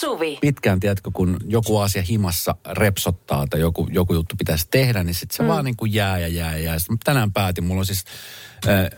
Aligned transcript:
Suvi. 0.00 0.38
pitkään, 0.40 0.80
tiedätkö, 0.80 1.10
kun 1.12 1.36
joku 1.46 1.78
asia 1.78 2.02
himassa 2.02 2.54
repsottaa 2.70 3.46
tai 3.46 3.60
joku, 3.60 3.88
joku 3.92 4.14
juttu 4.14 4.34
pitäisi 4.38 4.66
tehdä, 4.70 5.04
niin 5.04 5.14
sitten 5.14 5.36
se 5.36 5.42
mm. 5.42 5.48
vaan 5.48 5.64
niin 5.64 5.76
kuin 5.76 5.94
jää 5.94 6.18
ja 6.18 6.28
jää 6.28 6.56
ja 6.56 6.64
jää. 6.64 6.78
Sitten 6.78 6.98
tänään 7.04 7.32
päätin, 7.32 7.64
mulla 7.64 7.78
on 7.78 7.86
siis 7.86 8.04
äh, 8.68 8.78
äh, 8.78 8.88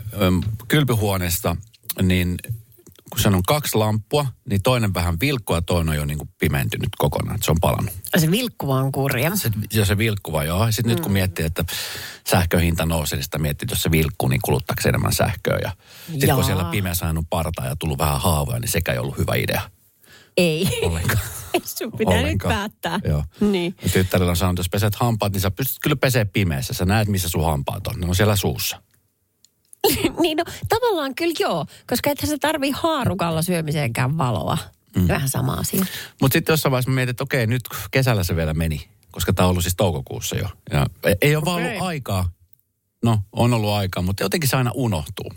kylpyhuoneesta, 0.69 1.57
niin 2.03 2.37
kun 3.11 3.21
se 3.21 3.29
on 3.29 3.43
kaksi 3.43 3.79
lamppua, 3.79 4.27
niin 4.49 4.63
toinen 4.63 4.95
vähän 4.95 5.17
vilkkua 5.21 5.57
ja 5.57 5.63
toinen 5.63 5.89
on 5.89 5.97
jo 5.97 6.05
niin 6.05 6.19
kuin 6.19 6.31
pimentynyt 6.39 6.89
kokonaan, 6.99 7.35
että 7.35 7.45
se 7.45 7.51
on 7.51 7.61
palannut. 7.61 7.95
Se 8.17 8.31
vilkkuva 8.31 8.75
on 8.75 8.93
kurja. 8.93 9.37
Se, 9.37 9.51
ja 9.73 9.85
se 9.85 9.99
vilkkuva, 9.99 10.45
joo. 10.45 10.73
Sitten 10.73 10.93
mm. 10.93 10.95
nyt 10.95 11.01
kun 11.01 11.13
miettii, 11.13 11.45
että 11.45 11.65
sähköhinta 12.29 12.87
nousee, 12.87 13.17
niin 13.17 13.25
sitä 13.25 13.39
miettii, 13.39 13.65
että 13.65 13.73
jos 13.73 13.83
se 13.83 13.91
vilkkuu, 13.91 14.29
niin 14.29 14.41
kuluttaako 14.45 14.83
se 14.83 14.89
enemmän 14.89 15.13
sähköä. 15.13 15.59
Ja 15.63 15.73
sitten 16.11 16.35
kun 16.35 16.45
siellä 16.45 16.65
pimeässä 16.65 17.07
on 17.07 17.27
parta 17.31 17.65
ja 17.65 17.77
tullut 17.77 17.99
vähän 17.99 18.21
haavoja, 18.21 18.59
niin 18.59 18.71
sekä 18.71 18.93
ei 18.93 18.99
ollut 18.99 19.19
hyvä 19.19 19.35
idea 19.35 19.63
Ei. 20.37 20.69
ollenkaan. 20.83 21.19
Ei 21.55 21.61
sun 21.65 21.93
pitää 21.93 22.15
nyt 22.15 22.23
Ollenkaan. 22.23 22.55
päättää. 22.55 23.01
Joo. 23.05 23.25
Niin. 23.41 23.75
Ja 23.83 23.89
tyttärellä 23.91 24.31
on 24.31 24.37
sanonut, 24.37 24.55
että 24.55 24.61
jos 24.61 24.69
peset 24.83 24.95
hampaat, 24.95 25.33
niin 25.33 25.41
sä 25.41 25.51
pystyt 25.51 25.79
kyllä 25.83 25.97
pesee 25.97 26.25
pimeässä. 26.25 26.75
Sä 26.75 26.85
näet, 26.85 27.09
missä 27.09 27.29
sun 27.29 27.45
hampaat 27.45 27.87
on. 27.87 28.01
Ne 28.01 28.07
on 28.07 28.17
siellä 28.17 28.37
suussa. 28.37 28.83
niin 30.23 30.37
no, 30.37 30.45
tavallaan 30.69 31.15
kyllä 31.15 31.35
joo, 31.39 31.67
koska 31.89 32.11
ethän 32.11 32.29
se 32.29 32.39
tarvii 32.39 32.71
haarukalla 32.71 33.43
syömiseenkään 33.43 34.19
valoa. 34.19 34.59
Mm. 34.97 35.09
Vähän 35.09 35.29
sama 35.29 35.53
asia. 35.53 35.85
Mutta 36.21 36.33
sitten 36.33 36.53
jossain 36.53 36.71
vaiheessa 36.71 36.91
mä 36.91 36.95
mietin, 36.95 37.11
että 37.11 37.25
okei, 37.25 37.47
nyt 37.47 37.63
kesällä 37.91 38.25
se 38.25 38.37
vielä 38.37 38.55
meni. 38.55 38.89
Koska 39.11 39.33
tämä 39.33 39.47
on 39.47 39.51
ollut 39.51 39.63
siis 39.65 39.77
toukokuussa 39.77 40.37
jo. 40.37 40.49
Ja 40.73 40.87
ei- 41.05 41.17
ei 41.21 41.37
ole 41.37 41.45
vaan 41.45 41.63
Okei. 41.63 41.73
ollut 41.77 41.87
aikaa. 41.89 42.31
No, 43.05 43.19
on 43.33 43.55
ollut 43.55 43.71
aikaa, 43.71 44.03
mutta 44.03 44.23
jotenkin 44.23 44.49
se 44.51 44.57
aina 44.57 44.71
unohtuu. 44.75 45.33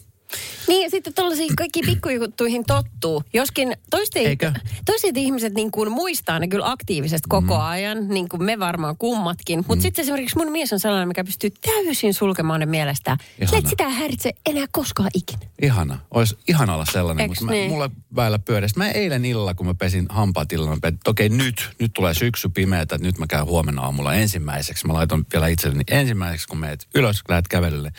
Niin 0.67 0.83
ja 0.83 0.89
sitten 0.89 1.13
tuollaisiin 1.13 1.55
kaikki 1.55 1.81
pikkujuttuihin 1.81 2.63
tottuu. 2.65 3.23
Joskin 3.33 3.73
toiset, 3.89 4.15
Eikö? 4.15 4.51
toiset 4.85 5.17
ihmiset 5.17 5.53
niin 5.53 5.71
kuin 5.71 5.91
muistaa 5.91 6.39
ne 6.39 6.47
kyllä 6.47 6.71
aktiivisesti 6.71 7.25
koko 7.29 7.57
ajan, 7.57 8.07
niin 8.07 8.29
kuin 8.29 8.43
me 8.43 8.59
varmaan 8.59 8.97
kummatkin. 8.97 9.65
Mutta 9.67 9.81
sitten 9.81 10.03
esimerkiksi 10.03 10.37
mun 10.37 10.51
mies 10.51 10.73
on 10.73 10.79
sellainen, 10.79 11.07
mikä 11.07 11.23
pystyy 11.23 11.49
täysin 11.49 12.13
sulkemaan 12.13 12.59
ne 12.59 12.65
mielestään. 12.65 13.17
Sä 13.19 13.25
et 13.43 13.51
Ihana. 13.51 13.69
sitä 13.69 13.89
häiritse 13.89 14.33
enää 14.45 14.65
koskaan 14.71 15.09
ikinä. 15.13 15.39
Ihana. 15.61 15.99
Olisi 16.11 16.37
ihana 16.47 16.73
olla 16.73 16.85
sellainen, 16.85 17.23
Eiks 17.23 17.29
mutta 17.29 17.45
mä, 17.45 17.51
niin? 17.51 17.69
mulla 17.69 17.89
väillä 18.15 18.39
pyörästä. 18.39 18.79
Mä 18.79 18.89
eilen 18.89 19.25
illalla, 19.25 19.53
kun 19.53 19.65
mä 19.65 19.73
pesin 19.73 20.05
hampaat 20.09 20.53
illalla, 20.53 20.75
mä 20.75 20.87
että 20.87 21.11
okei 21.11 21.29
nyt, 21.29 21.69
nyt 21.79 21.93
tulee 21.93 22.13
syksy 22.13 22.49
pimeätä, 22.49 22.95
että 22.95 23.07
nyt 23.07 23.17
mä 23.17 23.27
käyn 23.27 23.45
huomenna 23.45 23.81
aamulla 23.81 24.13
ensimmäiseksi. 24.13 24.87
Mä 24.87 24.93
laitan 24.93 25.25
vielä 25.33 25.47
itselleni 25.47 25.83
ensimmäiseksi, 25.91 26.47
kun 26.47 26.57
meet 26.57 26.87
ylös, 26.95 27.21
lähdet 27.29 27.47
kävelylle. 27.47 27.91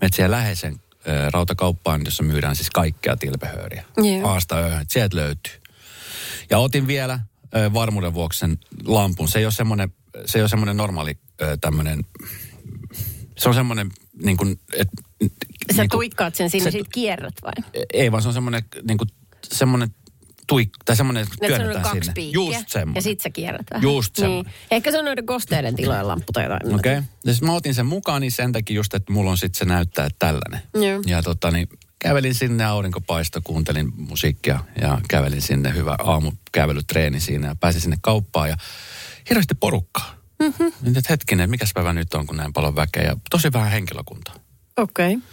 Meet 0.00 0.14
siihen 0.14 0.30
läheisen 0.30 0.80
rautakauppaan, 1.30 2.00
jossa 2.04 2.22
myydään 2.22 2.56
siis 2.56 2.70
kaikkea 2.70 3.16
tilpehööriä. 3.16 3.84
Joo. 3.96 4.28
Aasta 4.28 4.56
ööhön. 4.56 4.86
Sieltä 4.90 5.16
löytyy. 5.16 5.52
Ja 6.50 6.58
otin 6.58 6.86
vielä 6.86 7.18
varmuuden 7.72 8.14
vuoksi 8.14 8.38
sen 8.38 8.58
lampun. 8.84 9.28
Se 9.28 9.38
ei 9.38 9.44
ole 9.44 9.52
semmoinen, 9.52 9.92
se 10.26 10.38
ei 10.38 10.42
ole 10.42 10.48
semmoinen 10.48 10.76
normaali 10.76 11.18
tämmöinen, 11.60 12.04
se 13.38 13.48
on 13.48 13.54
semmoinen 13.54 13.90
niin 14.24 14.36
kuin, 14.36 14.60
et, 14.72 14.88
Sä 15.20 15.28
niin 15.68 15.76
kuin- 15.76 15.88
tuikkaat 15.90 16.34
sen 16.34 16.50
sinne, 16.50 16.70
se- 16.70 16.78
sit 16.78 16.88
kierrät 16.88 17.34
vai? 17.42 17.52
ei, 17.92 18.12
vaan 18.12 18.22
se 18.22 18.28
on 18.28 18.34
semmoinen, 18.34 18.62
niin 18.88 18.98
kuin, 18.98 19.08
semmoinen 19.52 19.88
tuik, 20.46 20.70
tai 20.84 20.96
semmoinen, 20.96 21.26
Ne 21.40 21.46
on 21.46 21.54
työnnetään 21.54 21.82
kaksi 21.82 22.00
sinne. 22.00 22.12
piikkiä. 22.14 22.42
Just 22.42 22.68
semmoinen. 22.68 22.94
Ja 22.94 23.02
sit 23.02 23.20
sä 23.20 23.30
kierrät 23.30 23.66
vähän. 23.70 23.82
Just 23.82 24.18
niin. 24.18 24.24
semmoinen. 24.24 24.52
Ehkä 24.70 24.90
se 24.90 24.98
on 24.98 25.04
noiden 25.04 25.26
kosteiden 25.26 25.76
tilojen 25.76 26.08
lamppu 26.08 26.32
tai 26.32 26.44
jotain. 26.44 26.74
Okei. 26.74 26.98
Okay. 26.98 27.04
Ja 27.24 27.34
sit 27.34 27.42
mä 27.42 27.52
otin 27.52 27.74
sen 27.74 27.86
mukaan 27.86 28.20
niin 28.20 28.32
sen 28.32 28.52
takia 28.52 28.76
just, 28.76 28.94
että 28.94 29.12
mulla 29.12 29.30
on 29.30 29.38
sitten 29.38 29.58
se 29.58 29.64
näyttää 29.64 30.08
tällainen. 30.18 30.60
Joo. 30.74 31.02
Ja 31.06 31.22
tota 31.22 31.50
niin, 31.50 31.68
kävelin 31.98 32.34
sinne, 32.34 32.64
aurinko 32.64 33.00
paistoi, 33.00 33.42
kuuntelin 33.44 33.92
musiikkia 33.96 34.64
ja 34.80 35.00
kävelin 35.08 35.42
sinne, 35.42 35.74
hyvä 35.74 35.96
aamukävelytreeni 36.04 37.20
siinä 37.20 37.48
ja 37.48 37.56
pääsin 37.60 37.80
sinne 37.80 37.96
kauppaan 38.02 38.48
ja 38.48 38.56
hirveästi 39.28 39.54
porukkaa. 39.54 40.14
Mm-hmm. 40.42 40.72
Nyt 40.82 40.96
että 40.96 41.12
hetkinen, 41.12 41.50
mikäs 41.50 41.70
päivä 41.74 41.92
nyt 41.92 42.14
on, 42.14 42.26
kun 42.26 42.36
näin 42.36 42.52
paljon 42.52 42.76
väkeä 42.76 43.02
ja 43.02 43.16
tosi 43.30 43.52
vähän 43.52 43.70
henkilökuntaa. 43.70 44.34
Okei. 44.76 45.14
Okay. 45.14 45.28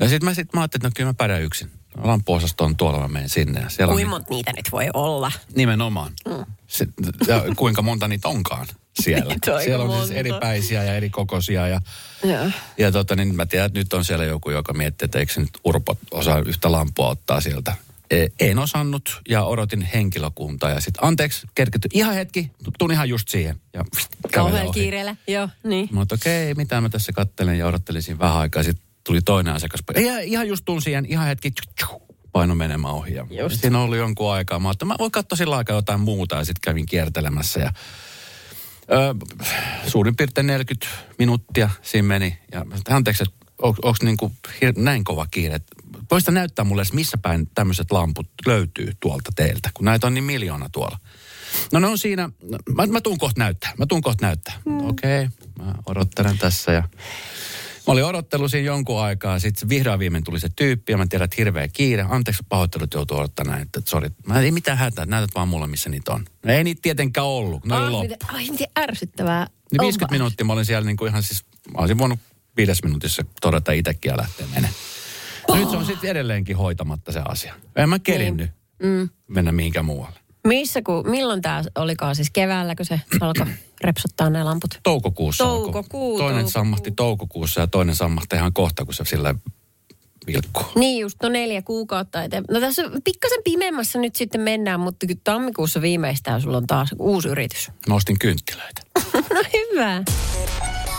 Ja 0.00 0.08
sitten 0.08 0.28
mä, 0.28 0.34
sit 0.34 0.52
mä 0.52 0.60
ajattelin, 0.60 0.80
että 0.80 0.88
no 0.88 0.92
kyllä 0.96 1.08
mä 1.08 1.14
pärjään 1.14 1.42
yksin. 1.42 1.70
Lampuosasto 2.02 2.64
on 2.64 2.76
tuolla, 2.76 2.98
mä 2.98 3.08
menen 3.08 3.28
sinne. 3.28 3.60
Ja 3.60 3.68
siellä 3.68 3.90
on 3.90 3.96
Kuinka 3.96 4.10
monta 4.10 4.30
niitä 4.30 4.52
nyt 4.52 4.72
voi 4.72 4.86
olla? 4.94 5.32
Nimenomaan. 5.54 6.12
Mm. 6.28 6.44
Se, 6.66 6.86
ja 7.26 7.42
kuinka 7.56 7.82
monta 7.82 8.08
niitä 8.08 8.28
onkaan 8.28 8.66
siellä. 9.02 9.28
Niitä 9.34 9.54
on 9.54 9.62
siellä 9.62 9.84
on 9.84 9.90
siis 9.90 10.00
monta. 10.00 10.14
eri 10.14 10.30
päisiä 10.40 10.84
ja 10.84 10.94
eri 10.94 11.10
kokoisia. 11.10 11.68
Ja, 11.68 11.80
Joo. 12.24 12.50
ja 12.78 12.92
tota, 12.92 13.16
niin 13.16 13.36
mä 13.36 13.46
tiedän, 13.46 13.66
että 13.66 13.78
nyt 13.78 13.92
on 13.92 14.04
siellä 14.04 14.24
joku, 14.24 14.50
joka 14.50 14.72
miettii, 14.72 15.06
että 15.06 15.18
eikö 15.18 15.32
se 15.32 15.40
nyt 15.40 15.58
urpot 15.64 15.98
osaa 16.10 16.38
yhtä 16.38 16.72
lampua 16.72 17.08
ottaa 17.08 17.40
sieltä. 17.40 17.74
E, 18.10 18.26
en 18.40 18.58
osannut 18.58 19.22
ja 19.28 19.44
odotin 19.44 19.82
henkilökuntaa 19.82 20.70
ja 20.70 20.80
sitten 20.80 21.04
anteeksi, 21.04 21.46
kerketty. 21.54 21.88
Ihan 21.92 22.14
hetki, 22.14 22.50
tulin 22.78 22.94
ihan 22.94 23.08
just 23.08 23.28
siihen. 23.28 23.60
Ja 23.74 23.84
Kauhean 24.34 24.72
kiireellä. 24.72 25.16
Joo, 25.28 25.48
niin. 25.64 25.88
Mä 25.92 26.02
että 26.02 26.14
okei, 26.14 26.54
mitä 26.54 26.80
mä 26.80 26.88
tässä 26.88 27.12
kattelen 27.12 27.58
ja 27.58 27.66
odottelin 27.66 28.02
siinä 28.02 28.18
vähän 28.18 28.36
aikaa. 28.36 28.62
Sitten 28.62 28.85
tuli 29.06 29.20
toinen 29.22 29.54
asiakas. 29.54 29.80
Ihan, 29.96 30.22
ihan 30.22 30.48
just 30.48 30.64
tulin 30.64 30.82
siihen, 30.82 31.06
ihan 31.08 31.26
hetki, 31.26 31.52
paino 32.32 32.54
menemään 32.54 32.94
ohi. 32.94 33.14
Ja 33.14 33.26
Just. 33.30 33.60
Siinä 33.60 33.80
oli 33.80 33.98
jonkun 33.98 34.32
aikaa. 34.32 34.58
Mä 34.58 34.68
ajattelin, 34.68 34.88
mä 34.88 34.96
voin 34.98 35.12
katsoa 35.12 35.36
sillä 35.36 35.56
aikaa 35.56 35.76
jotain 35.76 36.00
muuta 36.00 36.36
ja 36.36 36.44
sitten 36.44 36.60
kävin 36.60 36.86
kiertelemässä. 36.86 37.60
Ja, 37.60 37.72
ö, 38.92 39.14
suurin 39.86 40.16
piirtein 40.16 40.46
40 40.46 40.86
minuuttia 41.18 41.70
siinä 41.82 42.08
meni. 42.08 42.38
Ja 42.52 42.64
anteeksi, 42.88 43.22
että 43.22 43.46
onko 43.62 43.94
niinku 44.02 44.32
näin 44.76 45.04
kova 45.04 45.26
kiire? 45.30 45.60
Voisitko 46.10 46.32
näyttää 46.32 46.64
mulle, 46.64 46.82
edes, 46.82 46.92
missä 46.92 47.18
päin 47.18 47.48
tämmöiset 47.54 47.90
lamput 47.90 48.28
löytyy 48.46 48.92
tuolta 49.00 49.32
teiltä, 49.36 49.70
kun 49.74 49.84
näitä 49.84 50.06
on 50.06 50.14
niin 50.14 50.24
miljoona 50.24 50.68
tuolla. 50.72 50.98
No 51.72 51.80
ne 51.80 51.86
on 51.86 51.98
siinä, 51.98 52.30
mä, 52.74 52.86
mä 52.86 53.00
tuun 53.00 53.18
kohta 53.18 53.40
näyttää, 53.40 53.72
mä 53.78 53.86
tuun 53.86 54.02
kohta 54.02 54.26
näyttää. 54.26 54.54
Mm. 54.64 54.88
Okei, 54.88 55.24
okay, 55.24 55.66
mä 55.66 55.74
odottelen 55.86 56.38
tässä 56.38 56.72
ja 56.72 56.82
Mä 57.86 57.92
olin 57.92 58.04
odottelu 58.04 58.48
siinä 58.48 58.66
jonkun 58.66 59.00
aikaa, 59.00 59.38
sitten 59.38 59.68
vihdoin 59.68 59.98
viimein 59.98 60.24
tuli 60.24 60.40
se 60.40 60.48
tyyppi 60.56 60.92
ja 60.92 60.98
mä 60.98 61.06
tiedän, 61.06 61.24
että 61.24 61.34
hirveä 61.38 61.68
kiire. 61.68 62.06
Anteeksi, 62.08 62.42
pahoittelut 62.48 62.94
joutuu 62.94 63.16
odottaa 63.16 63.44
näin, 63.44 63.62
että 63.62 63.80
sori. 63.84 64.10
Mä 64.26 64.40
ei 64.40 64.50
mitään 64.50 64.78
hätää, 64.78 65.06
näytät 65.06 65.30
vaan 65.34 65.48
mulle, 65.48 65.66
missä 65.66 65.90
niitä 65.90 66.12
on. 66.12 66.24
No 66.44 66.52
ei 66.52 66.64
niitä 66.64 66.82
tietenkään 66.82 67.26
ollut, 67.26 67.64
ne 67.64 67.74
oli 67.74 67.84
Ai, 67.84 67.90
loppu. 67.90 68.14
ai, 68.28 68.50
miten 68.50 68.66
ärsyttävää. 68.78 69.46
Niin 69.46 69.80
onpa. 69.80 69.82
50 69.82 70.14
minuuttia 70.14 70.46
mä 70.46 70.52
olin 70.52 70.64
siellä 70.64 70.86
niin 70.86 70.96
kuin 70.96 71.08
ihan 71.08 71.22
siis, 71.22 71.44
mä 71.74 71.78
olisin 71.78 71.98
voinut 71.98 72.18
viides 72.56 72.82
minuutissa 72.82 73.24
todeta 73.40 73.72
itsekin 73.72 74.10
ja 74.10 74.16
lähteä 74.16 74.46
menemään. 74.46 74.74
Nyt 75.54 75.70
se 75.70 75.76
on 75.76 75.86
sitten 75.86 76.10
edelleenkin 76.10 76.56
hoitamatta 76.56 77.12
se 77.12 77.20
asia. 77.24 77.54
En 77.76 77.88
mä 77.88 77.98
kerinnyt 77.98 78.50
mm. 78.82 79.08
mennä 79.28 79.52
mihinkään 79.52 79.84
muualle. 79.84 80.20
Missä, 80.46 80.82
kun, 80.82 81.10
milloin 81.10 81.42
tämä 81.42 81.62
olikaan 81.74 82.16
siis 82.16 82.30
keväälläkö 82.30 82.84
se 82.84 83.00
alkoi 83.20 83.46
repsottaa 83.80 84.30
nämä 84.30 84.44
lamput? 84.44 84.80
Toukokuussa. 84.82 85.44
Toukokuu, 85.44 86.18
Toinen 86.18 86.34
toukokuu. 86.34 86.50
sammahti 86.50 86.90
toukokuussa 86.90 87.60
ja 87.60 87.66
toinen 87.66 87.94
sammahti 87.94 88.36
ihan 88.36 88.52
kohta, 88.52 88.84
kun 88.84 88.94
se 88.94 89.04
sillä 89.04 89.34
vilkkuu. 90.26 90.64
Niin 90.74 91.00
just, 91.00 91.16
no 91.22 91.28
neljä 91.28 91.62
kuukautta 91.62 92.22
eteen. 92.22 92.44
No 92.50 92.60
tässä 92.60 92.82
pikkasen 93.04 93.38
pimeämmässä 93.44 93.98
nyt 93.98 94.16
sitten 94.16 94.40
mennään, 94.40 94.80
mutta 94.80 95.06
kyllä 95.06 95.20
tammikuussa 95.24 95.80
viimeistään 95.82 96.40
sulla 96.42 96.56
on 96.56 96.66
taas 96.66 96.88
uusi 96.98 97.28
yritys. 97.28 97.70
Mä 97.88 97.94
ostin 97.94 98.18
kynttilöitä. 98.18 98.82
no 99.34 99.42
hyvä. 99.52 100.02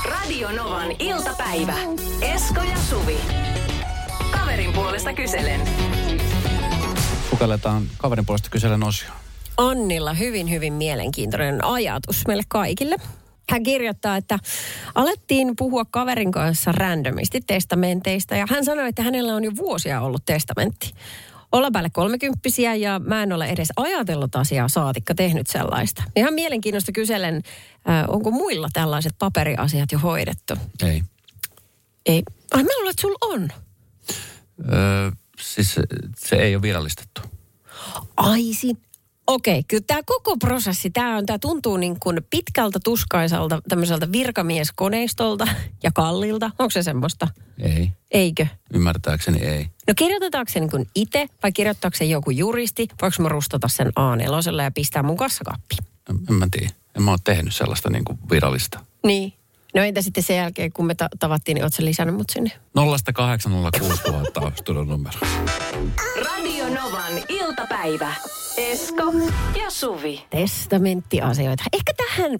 Radio 0.06 0.52
Novan 0.52 0.92
iltapäivä. 1.00 1.76
Esko 2.22 2.62
ja 2.62 2.78
Suvi. 2.90 3.18
Kaverin 4.32 4.74
puolesta 4.74 5.14
kyselen. 5.14 5.62
Sukelletaan 7.30 7.84
kaverin 7.98 8.26
puolesta 8.26 8.50
kyselen 8.50 8.84
osio. 8.84 9.10
Annilla 9.58 10.14
hyvin, 10.14 10.50
hyvin 10.50 10.74
mielenkiintoinen 10.74 11.66
ajatus 11.66 12.28
meille 12.28 12.44
kaikille. 12.48 12.96
Hän 13.50 13.64
kirjoittaa, 13.64 14.18
että 14.18 14.40
alettiin 14.96 15.56
puhua 15.56 15.86
kaverin 15.86 16.32
kanssa 16.32 16.72
randomisti 16.72 17.42
testamenteista 17.42 18.36
ja 18.36 18.48
hän 18.50 18.66
sanoi, 18.66 18.90
että 18.90 19.04
hänellä 19.04 19.36
on 19.36 19.44
jo 19.44 19.52
vuosia 19.56 20.02
ollut 20.02 20.26
testamentti. 20.26 20.92
Olla 21.52 21.72
päälle 21.72 21.90
kolmekymppisiä 21.90 22.76
ja 22.76 23.00
mä 23.00 23.24
en 23.24 23.34
ole 23.34 23.46
edes 23.46 23.68
ajatellut 23.76 24.36
asiaa 24.36 24.68
saatikka 24.68 25.16
tehnyt 25.16 25.48
sellaista. 25.48 26.04
Ihan 26.16 26.34
mielenkiinnosta 26.34 26.92
kyselen, 26.92 27.36
äh, 27.90 28.06
onko 28.08 28.32
muilla 28.32 28.70
tällaiset 28.74 29.14
paperiasiat 29.20 29.92
jo 29.92 30.00
hoidettu? 30.00 30.54
Ei. 30.84 31.04
Ei. 32.06 32.24
Ai 32.52 32.64
mä 32.64 32.70
luulen, 32.78 32.92
että 32.92 33.02
sulla 33.02 33.18
on. 33.22 33.50
Öö, 34.74 35.12
siis 35.42 35.76
se, 36.18 36.36
ei 36.36 36.56
ole 36.56 36.62
virallistettu. 36.62 37.22
Aisin. 38.18 38.78
Okei, 39.28 39.64
kyllä 39.64 39.84
tämä 39.88 40.02
koko 40.06 40.38
prosessi, 40.38 40.90
tämä 40.90 41.18
on, 41.18 41.26
tämä 41.26 41.40
tuntuu 41.40 41.78
niin 41.78 42.00
kuin 42.00 42.20
pitkältä 42.30 42.80
tuskaisalta 42.84 43.62
tämmöiseltä 43.70 44.12
virkamieskoneistolta 44.12 45.48
ja 45.84 45.92
kallilta. 45.92 46.52
Onko 46.60 46.70
se 46.70 46.84
semmoista? 46.84 47.28
Ei. 47.60 47.92
Eikö? 48.12 48.48
Ymmärtääkseni 48.74 49.40
ei. 49.40 49.70
No 49.88 49.94
kirjoitetaanko 49.98 50.52
se 50.52 50.60
niin 50.60 50.72
kuin 50.72 50.88
itse 50.96 51.28
vai 51.44 51.52
kirjoittaako 51.52 51.98
se 51.98 52.06
joku 52.06 52.32
juristi? 52.32 52.88
Voinko 53.02 53.24
mä 53.24 53.30
rustata 53.30 53.68
sen 53.68 53.88
A4 53.88 54.62
ja 54.62 54.72
pistää 54.72 55.04
mun 55.04 55.18
kassakappiin? 55.18 55.86
En, 56.10 56.20
en 56.30 56.36
mä 56.36 56.48
tiedä. 56.52 56.70
En 56.96 57.04
mä 57.04 57.12
ole 57.12 57.20
tehnyt 57.24 57.56
sellaista 57.56 57.90
niin 57.90 58.06
kuin 58.06 58.20
virallista. 58.32 58.80
Niin. 59.04 59.34
No 59.78 59.84
entä 59.84 60.02
sitten 60.02 60.24
sen 60.24 60.36
jälkeen, 60.38 60.72
kun 60.74 60.86
me 60.86 60.96
ta- 60.96 61.10
tavattiin, 61.20 61.56
niin 61.56 61.64
ootko 61.64 61.86
lisännyt 61.86 62.16
mut 62.16 62.30
sinne? 62.30 62.52
0806 63.14 64.02
000 64.08 64.24
on 64.36 64.52
studion 64.56 64.88
numero. 64.88 65.20
Radio 66.26 66.66
Novan 66.70 67.14
iltapäivä. 67.30 68.14
Esko 68.58 69.04
ja 69.64 69.70
Suvi. 69.70 70.26
Testamenttiasioita. 70.30 71.64
Ehkä 71.74 71.94
tähän 71.94 72.40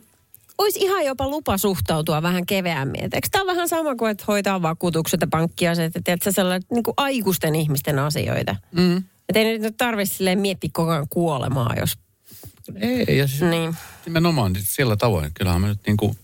olisi 0.58 0.80
ihan 0.80 1.06
jopa 1.06 1.28
lupa 1.28 1.58
suhtautua 1.58 2.22
vähän 2.22 2.46
keveämmin. 2.46 3.04
Et 3.04 3.14
Eikö 3.14 3.28
tämä 3.32 3.42
on 3.42 3.48
vähän 3.48 3.70
sama 3.70 3.96
kuin, 3.96 4.12
että 4.12 4.24
hoitaa 4.28 4.62
vakuutukset 4.62 5.22
ja 5.22 5.28
pankkiasiat, 5.28 5.86
että 5.86 6.02
tiedätkö, 6.04 6.32
sellainen 6.32 6.68
niin 6.72 6.84
kuin 6.84 6.94
aikuisten 6.98 7.56
ihmisten 7.56 8.00
asioita. 8.00 8.56
Mm. 8.72 8.98
Että 9.30 9.40
ei 9.40 9.60
nyt 9.60 9.78
tarvitse 9.78 10.36
miettiä 10.36 10.70
koko 10.74 10.92
ajan 10.92 11.08
kuolemaa, 11.10 11.74
jos... 11.80 11.98
Ei, 12.76 13.18
ja 13.18 13.28
siis 13.28 13.42
Niin. 13.42 13.76
nimenomaan 14.06 14.54
niin 14.54 14.64
sillä 14.68 14.96
tavoin. 14.98 15.32
Kyllähän 15.34 15.62
me 15.62 15.68
nyt 15.68 15.80
niin 15.88 15.98
kuin, 15.98 16.18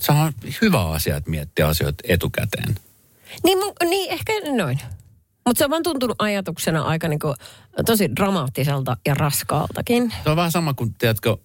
se 0.00 0.12
on 0.12 0.32
hyvä 0.62 0.88
asia, 0.88 1.16
että 1.16 1.30
miettiä 1.30 1.68
asioita 1.68 2.04
etukäteen. 2.08 2.74
Niin, 3.44 3.58
niin 3.84 4.10
ehkä 4.12 4.32
noin. 4.56 4.80
Mutta 5.46 5.58
se 5.58 5.64
on 5.64 5.70
vaan 5.70 5.82
tuntunut 5.82 6.22
ajatuksena 6.22 6.82
aika 6.82 7.08
niinku, 7.08 7.34
tosi 7.86 8.16
dramaattiselta 8.16 8.96
ja 9.06 9.14
raskaaltakin. 9.14 10.12
Se 10.24 10.30
on 10.30 10.36
vähän 10.36 10.52
sama 10.52 10.74
kuin, 10.74 10.94
tiedätkö, 10.94 11.36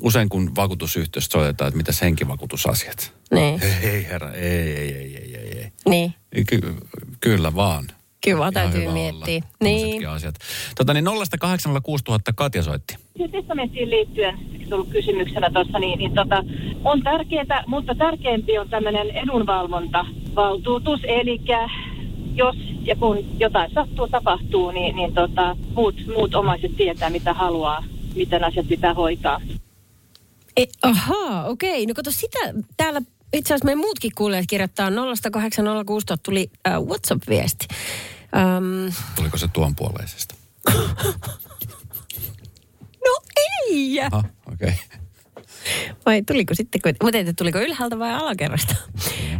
usein 0.00 0.28
kun 0.28 0.56
vakuutusyhtiöstä 0.56 1.32
soitetaan, 1.32 1.68
että 1.68 1.76
mitäs 1.78 2.00
henkivakuutusasiat. 2.02 3.12
Niin, 3.30 3.62
Ei, 3.62 3.90
ei 3.90 4.04
herra, 4.04 4.32
ei, 4.32 4.42
ei, 4.42 4.94
ei, 4.94 5.16
ei, 5.16 5.36
ei, 5.36 5.58
ei. 5.58 5.72
niin. 5.88 6.14
Ky- 6.46 6.76
kyllä 7.20 7.54
vaan. 7.54 7.88
Kyllä 8.24 8.38
Ihan 8.38 8.52
täytyy 8.52 8.92
miettiä. 8.92 9.34
olla 9.34 9.44
Niin. 9.60 10.08
Asiat. 10.08 10.34
Tota 10.76 10.94
niin 10.94 11.06
0806000 11.06 11.10
Katja 12.34 12.62
soitti. 12.62 12.94
Siihen 13.12 13.30
testamenttiin 13.30 13.90
liittyen, 13.90 14.38
ollut 14.72 14.88
kysymyksenä 14.88 15.50
tuossa, 15.50 15.78
niin, 15.78 15.98
niin 15.98 16.14
tota, 16.14 16.44
on 16.84 17.02
tärkeää, 17.02 17.64
mutta 17.66 17.94
tärkeämpi 17.94 18.58
on 18.58 18.68
tämmöinen 18.68 19.10
edunvalvontavaltuutus, 19.10 21.00
eli 21.04 21.40
jos 22.34 22.56
ja 22.82 22.96
kun 22.96 23.24
jotain 23.38 23.70
sattuu, 23.74 24.08
tapahtuu, 24.08 24.70
niin, 24.70 24.96
niin 24.96 25.14
tota, 25.14 25.56
muut, 25.74 25.94
muut 26.06 26.34
omaiset 26.34 26.76
tietää, 26.76 27.10
mitä 27.10 27.34
haluaa, 27.34 27.84
miten 28.14 28.44
asiat 28.44 28.68
pitää 28.68 28.94
hoitaa. 28.94 29.40
E, 30.56 30.64
ahaa, 30.82 31.44
okei. 31.44 31.86
No 31.86 31.94
kato 31.94 32.10
sitä 32.10 32.38
täällä 32.76 33.00
itse 33.32 33.54
asiassa 33.54 33.64
meidän 33.64 33.78
muutkin 33.78 34.10
kuulijat 34.14 34.44
kirjoittaa 34.48 34.90
0806000 34.90 34.94
tuli 36.22 36.50
äh, 36.68 36.82
WhatsApp-viesti. 36.82 37.66
Ähm, 38.36 38.94
Tuliko 39.16 39.38
se 39.38 39.48
tuon 39.52 39.76
puoleisesta? 39.76 40.34
no 43.06 43.16
ei! 43.36 44.00
Ah, 44.00 44.24
okei. 44.52 44.68
Okay. 44.68 44.98
Vai 46.06 46.22
tuliko 46.22 46.54
sitten, 46.54 46.80
kun- 46.82 46.94
mutta 47.02 47.18
ei, 47.18 47.34
tuliko 47.34 47.58
ylhäältä 47.58 47.98
vai 47.98 48.14
alakerrasta? 48.14 48.74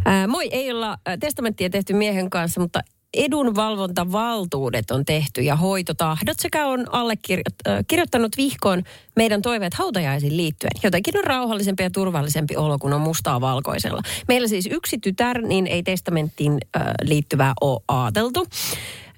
Ää, 0.05 0.27
moi, 0.27 0.49
ei 0.51 0.71
olla 0.71 0.97
testamenttia 1.19 1.69
tehty 1.69 1.93
miehen 1.93 2.29
kanssa, 2.29 2.61
mutta 2.61 2.81
edunvalvontavaltuudet 3.13 4.91
on 4.91 5.05
tehty 5.05 5.41
ja 5.41 5.55
hoitotahdot 5.55 6.39
sekä 6.39 6.67
on 6.67 6.85
allekirjoittanut 6.93 8.37
vihkoon 8.37 8.83
meidän 9.15 9.41
toiveet 9.41 9.73
hautajaisiin 9.73 10.37
liittyen. 10.37 10.71
Jotenkin 10.83 11.17
on 11.17 11.23
rauhallisempi 11.23 11.83
ja 11.83 11.89
turvallisempi 11.89 12.55
olo, 12.55 12.79
kun 12.79 12.93
on 12.93 13.01
mustaa 13.01 13.41
valkoisella. 13.41 14.01
Meillä 14.27 14.47
siis 14.47 14.67
yksi 14.71 14.97
tytär, 14.97 15.41
niin 15.41 15.67
ei 15.67 15.83
testamenttiin 15.83 16.57
liittyvää 17.01 17.53
ole 17.61 17.81
ajateltu. 17.87 18.47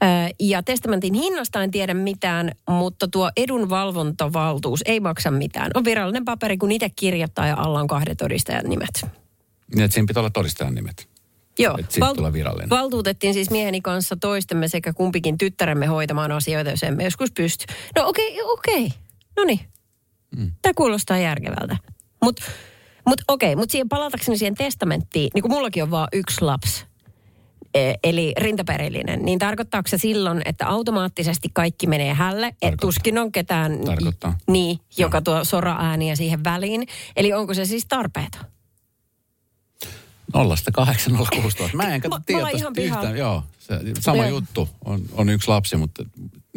Äh, 0.04 0.30
Ja 0.40 0.64
testamentin 0.64 1.14
hinnasta 1.14 1.64
en 1.64 1.72
tiedä 1.72 1.94
mitään, 1.94 2.52
mutta 2.70 3.08
tuo 3.08 3.32
edunvalvontavaltuus 3.38 4.82
ei 4.86 5.00
maksa 5.00 5.32
mitään. 5.32 5.72
On 5.74 5.86
virallinen 5.86 6.26
paperi, 6.26 6.58
kun 6.58 6.72
itse 6.72 6.90
kirjoittaa 6.90 7.48
ja 7.48 7.56
alla 7.58 7.80
on 7.80 7.88
kahden 7.88 8.18
todistajan 8.18 8.70
nimet. 8.70 9.06
Niin, 9.76 9.84
että 9.84 9.94
siinä 9.94 10.08
pitää 10.08 10.22
olla 10.22 10.30
todistajan 10.30 10.76
nimet. 10.76 11.11
Joo. 11.60 11.78
Virallinen. 12.34 12.70
Valtuutettiin 12.70 13.34
siis 13.34 13.50
mieheni 13.50 13.82
kanssa 13.82 14.16
toistemme 14.22 14.68
sekä 14.68 14.94
kumpikin 14.94 15.38
tyttäremme 15.38 15.86
hoitamaan 15.86 16.32
asioita, 16.32 16.70
jos 16.70 16.84
emme 16.84 17.04
joskus 17.04 17.32
pysty. 17.32 17.66
No 17.96 18.08
okei, 18.08 18.42
okay, 18.42 18.54
okei. 18.54 18.86
Okay. 18.86 18.98
No 19.38 19.44
niin. 19.44 19.60
Mm. 20.38 20.52
Tämä 20.62 20.74
kuulostaa 20.74 21.18
järkevältä. 21.18 21.78
Mutta 22.24 22.44
mut, 23.08 23.22
okei, 23.28 23.56
mutta 23.56 23.72
siihen 23.72 23.90
palatakseni 23.90 24.38
siihen 24.38 24.56
testamenttiin, 24.56 25.30
niin 25.34 25.42
kun 25.42 25.52
mullakin 25.52 25.84
on 25.84 25.92
vaan 25.92 26.08
yksi 26.14 26.42
lapsi, 26.42 26.86
e- 27.74 27.94
eli 28.04 28.34
rintaperillinen, 28.38 29.26
niin 29.26 29.40
tarkoittaako 29.40 29.88
se 29.88 29.98
silloin, 29.98 30.42
että 30.46 30.68
automaattisesti 30.68 31.50
kaikki 31.54 31.88
menee 31.88 32.14
hälle, 32.14 32.56
että 32.62 32.78
tuskin 32.82 33.18
on 33.18 33.32
ketään, 33.32 33.80
Tarkoittaa. 33.86 34.38
niin, 34.48 34.80
joka 34.98 35.22
tuo 35.22 35.44
sora-ääniä 35.44 36.16
siihen 36.16 36.44
väliin. 36.44 36.88
Eli 37.16 37.34
onko 37.34 37.54
se 37.54 37.66
siis 37.66 37.86
tarpeeton? 37.90 38.42
0806000. 40.32 41.70
Mä 41.74 41.84
en 41.84 41.90
Mä- 41.90 42.00
katso 42.00 42.18
mä 42.18 42.24
tiedä 42.26 42.42
ihan 42.42 42.52
tosta 42.52 42.72
pihalla. 42.72 43.02
yhtään. 43.04 43.18
Joo, 43.18 43.44
se, 43.60 43.80
sama 44.00 44.18
Joo. 44.18 44.28
juttu. 44.30 44.70
On, 44.86 45.02
on 45.12 45.30
yksi 45.30 45.48
lapsi, 45.48 45.78
mutta, 45.78 46.04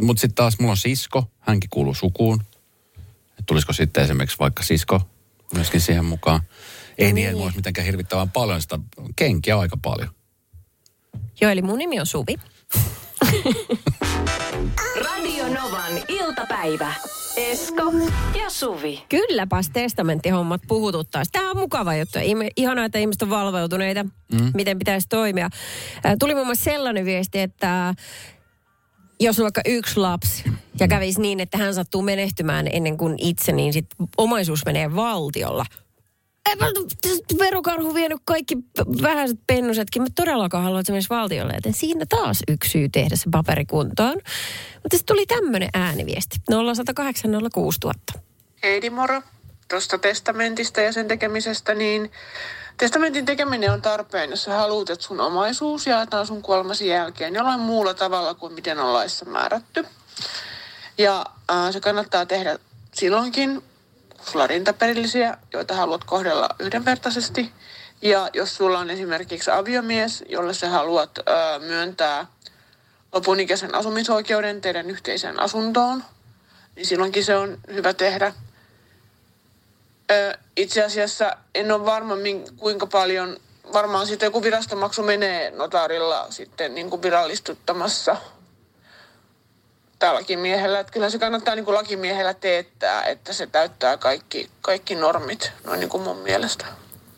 mutta 0.00 0.20
sitten 0.20 0.34
taas 0.34 0.58
mulla 0.58 0.70
on 0.70 0.76
sisko. 0.76 1.30
Hänkin 1.40 1.70
kuuluu 1.70 1.94
sukuun. 1.94 2.42
Et 3.38 3.46
tulisiko 3.46 3.72
sitten 3.72 4.04
esimerkiksi 4.04 4.38
vaikka 4.38 4.62
sisko 4.62 5.00
myöskin 5.54 5.80
siihen 5.80 6.04
mukaan? 6.04 6.40
Ei 6.98 7.12
niin, 7.12 7.32
niin 7.32 7.42
olisi 7.42 7.56
mitenkään 7.56 7.84
hirvittävän 7.86 8.30
paljon 8.30 8.62
sitä. 8.62 8.78
Kenkiä 9.16 9.58
aika 9.58 9.76
paljon. 9.82 10.08
Joo, 11.40 11.50
eli 11.50 11.62
mun 11.62 11.78
nimi 11.78 12.00
on 12.00 12.06
Suvi. 12.06 12.34
Radio 15.04 15.48
Novan 15.48 15.92
iltapäivä. 16.08 16.94
Esko 17.36 17.92
ja 18.38 18.50
Suvi. 18.50 19.02
Kylläpäs 19.08 19.70
testamenttihommat 19.72 20.62
puhututtaisi. 20.68 21.32
Tämä 21.32 21.50
on 21.50 21.56
mukava 21.56 21.94
juttu. 21.94 22.18
Ihanaa, 22.56 22.84
että 22.84 22.98
ihmiset 22.98 23.22
on 23.22 23.30
valveutuneita, 23.30 24.04
mm. 24.04 24.50
miten 24.54 24.78
pitäisi 24.78 25.08
toimia. 25.08 25.48
Tuli 26.18 26.34
muun 26.34 26.46
muassa 26.46 26.64
sellainen 26.64 27.04
viesti, 27.04 27.40
että 27.40 27.94
jos 29.20 29.38
on 29.38 29.42
vaikka 29.42 29.60
yksi 29.66 30.00
lapsi 30.00 30.44
ja 30.80 30.88
kävisi 30.88 31.20
niin, 31.20 31.40
että 31.40 31.58
hän 31.58 31.74
sattuu 31.74 32.02
menehtymään 32.02 32.66
ennen 32.72 32.96
kuin 32.96 33.14
itse, 33.18 33.52
niin 33.52 33.72
sit 33.72 33.86
omaisuus 34.16 34.66
menee 34.66 34.94
valtiolla. 34.96 35.66
Eipä 36.48 36.66
verokarhu 37.38 37.94
vienyt 37.94 38.20
kaikki 38.24 38.56
vähäiset 39.02 39.38
pennusetkin. 39.46 40.02
Mä 40.02 40.08
todellakaan 40.14 40.64
haluan, 40.64 40.80
että 40.80 40.86
se 40.86 40.92
menisi 40.92 41.08
valtiolle. 41.10 41.52
Joten 41.54 41.74
siinä 41.74 42.06
taas 42.08 42.42
yksi 42.48 42.70
syy 42.70 42.88
tehdä 42.88 43.16
se 43.16 43.24
paperi 43.30 43.64
kuntoon. 43.64 44.16
Mutta 44.82 44.96
sitten 44.96 45.16
tuli 45.16 45.26
tämmöinen 45.26 45.68
ääniviesti. 45.74 46.36
0108 46.50 47.30
06000. 47.54 48.12
Heidi 48.62 48.90
moro. 48.90 49.22
Tuosta 49.70 49.98
testamentista 49.98 50.80
ja 50.80 50.92
sen 50.92 51.08
tekemisestä, 51.08 51.74
niin 51.74 52.10
testamentin 52.76 53.24
tekeminen 53.24 53.72
on 53.72 53.82
tarpeen, 53.82 54.30
jos 54.30 54.44
sä 54.44 54.54
haluat, 54.54 54.90
että 54.90 55.04
sun 55.04 55.20
omaisuus 55.20 55.86
jaetaan 55.86 56.26
sun 56.26 56.42
kuolemasi 56.42 56.86
jälkeen 56.86 57.34
jollain 57.34 57.60
muulla 57.60 57.94
tavalla 57.94 58.34
kuin 58.34 58.52
miten 58.52 58.78
on 58.78 58.92
laissa 58.92 59.24
määrätty. 59.24 59.86
Ja 60.98 61.26
äh, 61.50 61.72
se 61.72 61.80
kannattaa 61.80 62.26
tehdä 62.26 62.58
silloinkin, 62.94 63.62
sulla 64.26 64.42
on 64.42 64.50
rintaperillisiä, 64.50 65.38
joita 65.52 65.74
haluat 65.74 66.04
kohdella 66.04 66.48
yhdenvertaisesti. 66.58 67.52
Ja 68.02 68.30
jos 68.32 68.56
sulla 68.56 68.78
on 68.78 68.90
esimerkiksi 68.90 69.50
aviomies, 69.50 70.24
jolle 70.28 70.54
sä 70.54 70.68
haluat 70.68 71.18
äh, 71.18 71.60
myöntää 71.60 72.26
lopunikäisen 73.12 73.74
asumisoikeuden 73.74 74.60
teidän 74.60 74.90
yhteiseen 74.90 75.40
asuntoon, 75.40 76.04
niin 76.76 76.86
silloinkin 76.86 77.24
se 77.24 77.36
on 77.36 77.58
hyvä 77.72 77.94
tehdä. 77.94 78.32
Ö, 80.10 80.38
itse 80.56 80.84
asiassa 80.84 81.36
en 81.54 81.72
ole 81.72 81.84
varma, 81.84 82.14
kuinka 82.56 82.86
paljon, 82.86 83.36
varmaan 83.72 84.06
sitten 84.06 84.26
joku 84.26 84.42
virastomaksu 84.42 85.02
menee 85.02 85.50
notaarilla 85.50 86.26
sitten 86.30 86.74
niin 86.74 86.90
kuin 86.90 87.02
virallistuttamassa 87.02 88.16
tälläkin 90.04 90.38
miehellä. 90.38 90.80
Että 90.80 90.92
kyllä 90.92 91.10
se 91.10 91.18
kannattaa 91.18 91.54
niin 91.54 91.64
kuin 91.64 91.74
lakimiehellä 91.74 92.34
teettää, 92.34 93.02
että 93.02 93.32
se 93.32 93.46
täyttää 93.46 93.96
kaikki, 93.96 94.50
kaikki 94.60 94.94
normit, 94.94 95.52
noin 95.66 95.80
niin 95.80 95.90
kuin 95.90 96.02
mun 96.02 96.18
mielestä. 96.18 96.66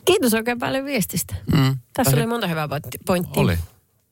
Kiitos 0.05 0.33
oikein 0.33 0.59
paljon 0.59 0.85
viestistä. 0.85 1.35
Mm. 1.55 1.77
Tässä 1.93 2.17
oli 2.17 2.25
monta 2.25 2.47
hyvää 2.47 2.67
pointti- 2.67 2.97
pointtia. 3.05 3.43
Oli. 3.43 3.57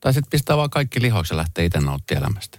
Tai 0.00 0.12
sitten 0.12 0.30
pistää 0.30 0.56
vaan 0.56 0.70
kaikki 0.70 1.02
lihoiksi 1.02 1.34
ja 1.34 1.36
lähtee 1.36 1.64
itse 1.64 1.80
nauttia 1.80 2.18
elämästä. 2.18 2.56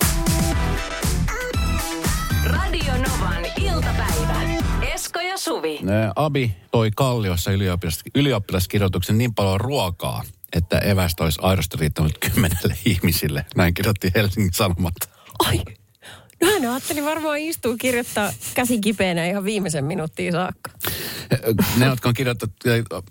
Radio 2.46 2.94
Novan 2.94 3.46
iltapäivä. 3.62 4.42
Esko 4.94 5.20
ja 5.20 5.38
Suvi. 5.38 5.80
Abi 6.16 6.58
toi 6.72 6.92
Kalliossa 6.96 7.52
ylioppilas, 7.52 8.02
ylioppilaskirjoituksen 8.16 9.18
niin 9.18 9.36
paljon 9.36 9.62
ruokaa, 9.62 10.24
että 10.54 10.78
evästä 10.78 11.24
olisi 11.24 11.40
aidosti 11.42 11.78
riittänyt 11.78 12.18
kymmenelle 12.18 12.78
ihmisille. 12.86 13.46
Näin 13.56 13.74
kirjoitti 13.74 14.12
Helsingin 14.16 14.54
Sanomat. 14.54 14.94
Ai, 15.40 15.62
no 16.41 16.48
hän 16.51 16.72
ajatteli 16.72 17.03
varmaan 17.03 17.38
istuu 17.38 17.77
kirjoittaa 17.77 18.34
käsi 18.53 18.79
kipeänä 18.79 19.25
ihan 19.25 19.44
viimeisen 19.44 19.86
minuuttiin 19.86 20.32
saakka. 20.32 20.72
Ne, 21.77 21.86
jotka 21.86 22.10
on 22.10 22.15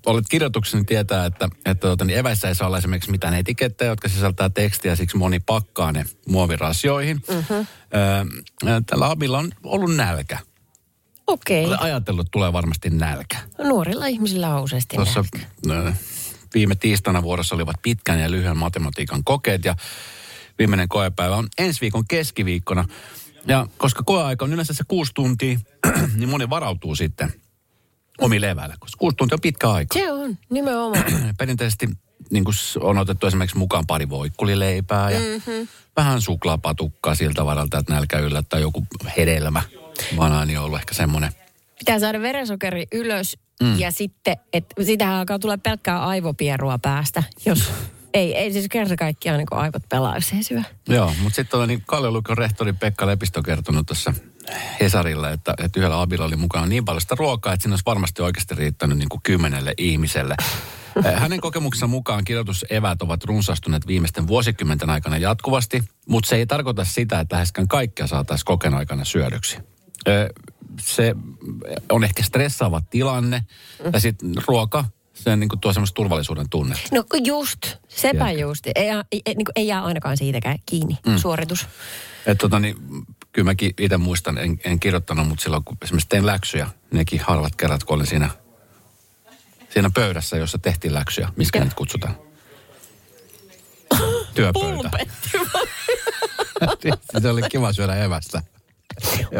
olet 0.07 0.25
kirjoituksen, 0.31 0.87
tietää, 0.87 1.27
että, 1.27 1.49
että 1.57 1.87
tuota, 1.87 2.05
niin 2.05 2.19
eväissä 2.19 2.49
ei 2.49 2.55
saa 2.55 2.67
olla 2.67 2.79
esimerkiksi 2.79 3.11
mitään 3.11 3.35
etikettejä, 3.35 3.91
jotka 3.91 4.09
sisältää 4.09 4.49
tekstiä, 4.49 4.97
siksi 4.97 5.17
moni 5.17 5.41
pakkaa 5.41 5.93
ne 5.93 6.05
muovirasioihin. 6.29 7.21
Mm-hmm. 7.29 7.67
Tällä 8.87 9.11
Abilla 9.11 9.39
on 9.39 9.53
ollut 9.63 9.97
nälkä. 9.97 10.39
Okei. 11.27 11.67
Olen 11.67 11.83
ajatellut, 11.83 12.27
että 12.27 12.31
tulee 12.33 12.53
varmasti 12.53 12.91
nälkä. 12.91 13.37
Nuorilla 13.59 14.07
ihmisillä 14.07 14.55
on 14.55 14.63
useasti 14.63 14.97
Tuossa 14.97 15.25
nälkä. 15.67 15.89
ö, 15.89 15.93
viime 16.55 16.75
tiistaina 16.75 17.23
vuorossa 17.23 17.55
olivat 17.55 17.77
pitkän 17.83 18.21
ja 18.21 18.31
lyhyen 18.31 18.57
matematiikan 18.57 19.25
kokeet 19.25 19.65
ja 19.65 19.77
viimeinen 20.59 20.89
koepäivä 20.89 21.37
on 21.37 21.49
ensi 21.59 21.81
viikon 21.81 22.05
keskiviikkona. 22.09 22.85
Ja 23.47 23.67
koska 23.79 24.03
koeaika 24.03 24.45
on 24.45 24.53
yleensä 24.53 24.75
se 24.75 24.85
kuusi 24.89 25.13
tuntia, 25.15 25.59
niin 26.17 26.29
moni 26.29 26.51
varautuu 26.51 26.95
sitten 26.95 27.33
omille 28.19 28.51
eväille, 28.51 28.75
koska 28.79 28.99
kuusi 28.99 29.17
tuntia 29.17 29.37
on 29.37 29.41
pitkä 29.41 29.71
aika. 29.71 29.99
Se 29.99 30.13
on, 30.13 30.39
nimenomaan. 30.51 31.05
Perinteisesti 31.39 31.89
niin 32.31 32.45
kuin 32.45 32.55
on 32.81 32.99
otettu 32.99 33.27
esimerkiksi 33.27 33.59
mukaan 33.59 33.87
pari 33.87 34.09
voikkulileipää 34.09 35.11
ja 35.11 35.19
mm-hmm. 35.19 35.69
vähän 35.97 36.21
suklaapatukkaa 36.21 37.15
siltä 37.15 37.45
varalta, 37.45 37.79
että 37.79 37.93
nälkä 37.93 38.19
yllättää 38.19 38.61
joku 38.61 38.87
hedelmä. 39.17 39.63
Banaani 40.17 40.57
on 40.57 40.65
ollut 40.65 40.79
ehkä 40.79 40.95
semmoinen. 40.95 41.33
Pitää 41.79 41.99
saada 41.99 42.21
verensokeri 42.21 42.87
ylös 42.93 43.37
mm. 43.63 43.79
ja 43.79 43.91
sitten, 43.91 44.37
että 44.53 44.85
sitähän 44.85 45.15
alkaa 45.15 45.39
tulla 45.39 45.59
pelkkää 45.59 46.07
aivopierua 46.07 46.79
päästä, 46.79 47.23
jos 47.47 47.73
ei, 48.15 48.37
ei 48.37 48.53
siis 48.53 48.67
kerta 48.71 48.97
kaikkiaan 48.97 49.39
niin 49.39 49.47
aivot 49.51 49.89
pelaa, 49.89 50.17
ei 50.17 50.43
syö. 50.43 50.63
Joo, 50.89 51.13
mutta 51.23 51.37
sitten 51.37 51.61
on 51.61 51.69
niin 51.69 51.83
Kalliolukion 51.87 52.39
rehtori 52.39 52.73
Pekka 52.73 53.07
Lepistö 53.07 53.43
kertonut 53.43 53.87
tuossa 53.87 54.15
Hesarilla, 54.81 55.31
että, 55.31 55.55
että 55.65 55.81
yhdellä 55.81 56.01
abilla 56.01 56.25
oli 56.25 56.37
mukana 56.37 56.67
niin 56.67 56.85
paljon 56.85 57.01
sitä 57.01 57.15
ruokaa, 57.19 57.53
että 57.53 57.63
siinä 57.63 57.73
olisi 57.73 57.85
varmasti 57.87 58.23
oikeasti 58.23 58.55
riittänyt 58.55 58.99
niin 58.99 59.09
kuin 59.09 59.21
kymmenelle 59.23 59.75
ihmiselle. 59.79 60.35
Eh, 61.05 61.15
Hänen 61.15 61.41
kokemuksensa 61.41 61.87
mukaan 61.87 62.25
kirjoitusevät 62.25 63.03
ovat 63.03 63.25
runsastuneet 63.25 63.87
viimeisten 63.87 64.27
vuosikymmenten 64.27 64.91
aikana 64.91 65.19
jatkuvasti, 65.19 65.83
mutta 66.09 66.29
se 66.29 66.37
ei 66.37 66.47
tarkoita 66.47 66.85
sitä, 66.85 67.21
että 67.21 67.35
läheskään 67.35 67.69
kaikkea 67.69 68.07
saataisiin 68.07 68.45
kokeen 68.45 68.75
aikana 68.75 69.05
syödyksi. 69.05 69.57
Ö, 70.09 70.29
Se 70.81 71.15
on 71.91 72.05
ehkä 72.05 72.23
stressaava 72.23 72.81
tilanne 72.91 73.45
ja 73.93 74.01
sitten 74.01 74.33
ruoka, 74.49 74.85
se 75.17 75.37
niin 75.37 75.49
kuin 75.49 75.61
tuo 75.61 75.73
semmoista 75.73 75.95
turvallisuuden 75.95 76.49
tunnetta. 76.51 76.89
No 76.93 77.05
just, 77.25 77.61
sepä 77.89 78.25
Tiedätkö? 78.25 78.41
just. 78.41 78.67
Ei, 78.67 78.75
ei, 78.77 79.23
ei, 79.27 79.35
niin 79.35 79.45
kuin 79.45 79.53
ei 79.57 79.67
jää 79.67 79.85
ainakaan 79.85 80.17
siitäkään 80.17 80.59
kiinni 80.67 80.99
mm. 81.07 81.17
suoritus. 81.17 81.67
Et 82.27 82.39
tota, 82.39 82.59
niin, 82.59 82.77
kyllä 83.33 83.45
mäkin 83.45 83.75
itse 83.79 83.97
muistan, 83.97 84.39
en, 84.39 84.61
en 84.65 84.81
kirjoittanut, 84.81 85.29
mutta 85.29 85.43
silloin 85.43 85.65
kun 85.65 85.77
esimerkiksi 85.83 86.09
tein 86.09 86.27
läksyjä, 86.27 86.69
nekin 86.93 87.21
harvat 87.21 87.57
kerrat, 87.57 87.85
kun 87.85 87.95
olin 87.95 88.07
siinä, 88.07 88.31
siinä 89.71 89.91
pöydässä, 89.95 90.37
jossa 90.37 90.59
tehtiin 90.59 90.95
läksyjä, 90.95 91.29
miskä 91.37 91.59
Joo. 91.59 91.65
nyt 91.65 91.75
kutsutaan? 91.75 92.17
Työpöytä. 94.35 94.91
se 97.23 97.31
oli 97.31 97.43
kiva 97.51 97.73
syödä 97.73 97.95
evästä. 97.95 98.43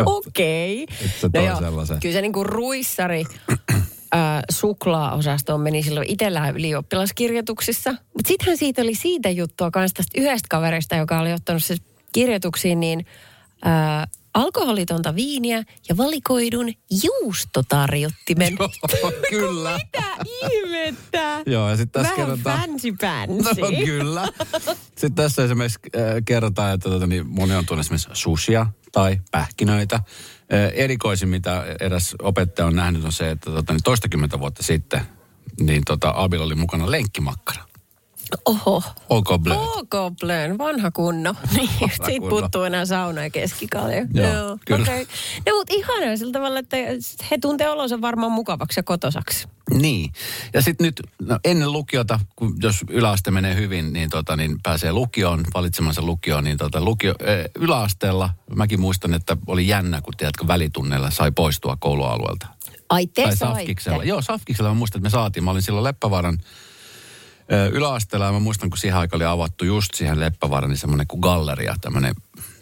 Okei. 0.07 0.87
Toi 1.21 1.57
sellaisen. 1.59 2.01
Kyllä 2.01 2.13
se 2.13 2.21
niin 2.21 2.33
kuin 2.33 2.47
ruissari 2.47 3.25
äh, 4.15 4.43
suklaaosastoon 4.51 5.61
meni 5.61 5.83
silloin 5.83 6.11
itsellä 6.11 6.49
ylioppilaskirjoituksissa. 6.49 7.91
Mutta 7.91 8.29
sittenhän 8.29 8.57
siitä 8.57 8.83
oli 8.83 8.95
siitä 8.95 9.31
juttua 9.31 9.71
myös 9.77 9.93
tästä 9.93 10.21
yhdestä 10.21 10.47
kaverista, 10.51 10.97
joka 10.97 11.21
oli 11.21 11.33
ottanut 11.33 11.65
se 11.65 11.77
kirjoituksiin, 12.13 12.81
niin 12.81 13.07
äh, 13.67 14.09
alkoholitonta 14.37 15.15
viiniä 15.15 15.63
ja 15.89 15.97
valikoidun 15.97 16.73
juustotarjottimen. 17.03 18.59
kyllä. 19.31 19.79
Mitä 19.85 20.03
ihmettä? 20.53 21.43
Joo, 21.47 21.71
ja 21.71 21.77
sitten 21.77 22.03
tässä 22.03 22.17
Vähän 22.17 22.27
kerrotaan... 22.27 22.61
fancy 22.61 22.93
pansy. 23.01 23.61
No 23.61 23.85
kyllä. 23.85 24.29
Sitten 24.87 25.15
tässä 25.15 25.45
esimerkiksi 25.45 25.79
äh, 25.97 26.03
kerrotaan, 26.25 26.75
että 26.75 26.89
tota, 26.89 27.07
niin 27.07 27.27
moni 27.27 27.55
on 27.55 27.67
tuonut 27.67 27.87
esimerkiksi 27.87 28.09
sushia 28.13 28.67
tai 28.93 29.21
pähkinöitä. 29.31 29.97
Äh, 29.97 30.05
erikoisin, 30.75 31.29
mitä 31.29 31.65
eräs 31.81 32.15
opettaja 32.23 32.67
on 32.67 32.77
nähnyt, 32.77 33.05
on 33.05 33.13
se, 33.13 33.31
että 33.31 33.51
tota, 33.51 33.73
niin 33.73 33.83
toistakymmentä 33.85 34.41
vuotta 34.41 34.63
sitten 34.63 35.01
niin 35.61 35.83
tota, 35.87 36.13
Abil 36.17 36.41
oli 36.41 36.55
mukana 36.55 36.91
lenkkimakkara. 36.91 37.66
Oho. 38.45 38.83
OK 39.09 39.29
Blöd. 39.39 39.57
OK 39.57 40.19
Blön, 40.21 40.59
vanha 40.59 40.91
kunno. 40.91 41.35
Niin, 41.57 41.69
siitä 41.79 42.07
kunno. 42.07 42.29
puuttuu 42.29 42.63
enää 42.63 42.85
sauna 42.85 43.23
ja 43.23 43.31
keskikalja. 43.31 44.07
Joo, 44.15 44.59
kyllä. 44.67 44.83
Okay. 44.83 45.07
No 45.47 45.57
mutta 45.57 45.75
ihanaa 45.75 46.17
sillä 46.17 46.33
tavalla, 46.33 46.59
että 46.59 46.77
he 47.31 47.39
tuntee 47.41 47.71
olonsa 47.71 48.01
varmaan 48.01 48.33
mukavaksi 48.33 48.79
ja 48.79 48.83
kotosaksi. 48.83 49.49
Niin. 49.71 50.13
Ja 50.55 50.63
sitten 50.63 50.85
nyt 50.85 51.03
no, 51.23 51.39
ennen 51.45 51.73
lukiota, 51.73 52.21
kun 52.37 52.57
jos 52.63 52.85
yläaste 52.91 53.31
menee 53.31 53.55
hyvin, 53.55 53.93
niin, 53.93 54.11
tota, 54.11 54.37
niin 54.37 54.57
pääsee 54.63 54.93
lukioon, 54.93 55.45
valitsemansa 55.55 56.03
lukioon, 56.03 56.45
niin 56.45 56.57
tota, 56.57 56.81
lukio, 56.81 57.15
ö, 57.23 57.49
yläasteella, 57.55 58.31
mäkin 58.57 58.81
muistan, 58.81 59.15
että 59.15 59.37
oli 59.47 59.69
jännä, 59.69 60.01
kun 60.01 60.15
tiedätkö, 60.17 60.47
välitunneilla 60.47 61.11
sai 61.11 61.33
poistua 61.33 61.77
koulualueelta. 61.81 62.47
Ai 62.89 63.07
te 63.07 63.23
tai 63.23 63.37
saitte. 63.37 63.57
Safkiksella. 63.57 64.05
Joo, 64.05 64.23
Safkiksella 64.23 64.71
mä 64.71 64.75
muistan, 64.75 64.99
että 64.99 65.07
me 65.07 65.11
saatiin. 65.11 65.45
Mä 65.45 65.51
olin 65.51 65.63
silloin 65.63 65.85
Leppävaaran 65.85 66.39
yläasteella 67.73 68.33
mä 68.33 68.39
muistan, 68.39 68.71
kun 68.71 68.79
siihen 68.79 68.99
aikaan 68.99 69.19
oli 69.19 69.25
avattu 69.25 69.65
just 69.65 69.95
siihen 69.95 70.21
Leppävaaran, 70.21 70.71
niin 70.71 70.79
semmoinen 70.79 71.07
kuin 71.07 71.21
galleria, 71.21 71.75
tämmöinen 71.81 72.15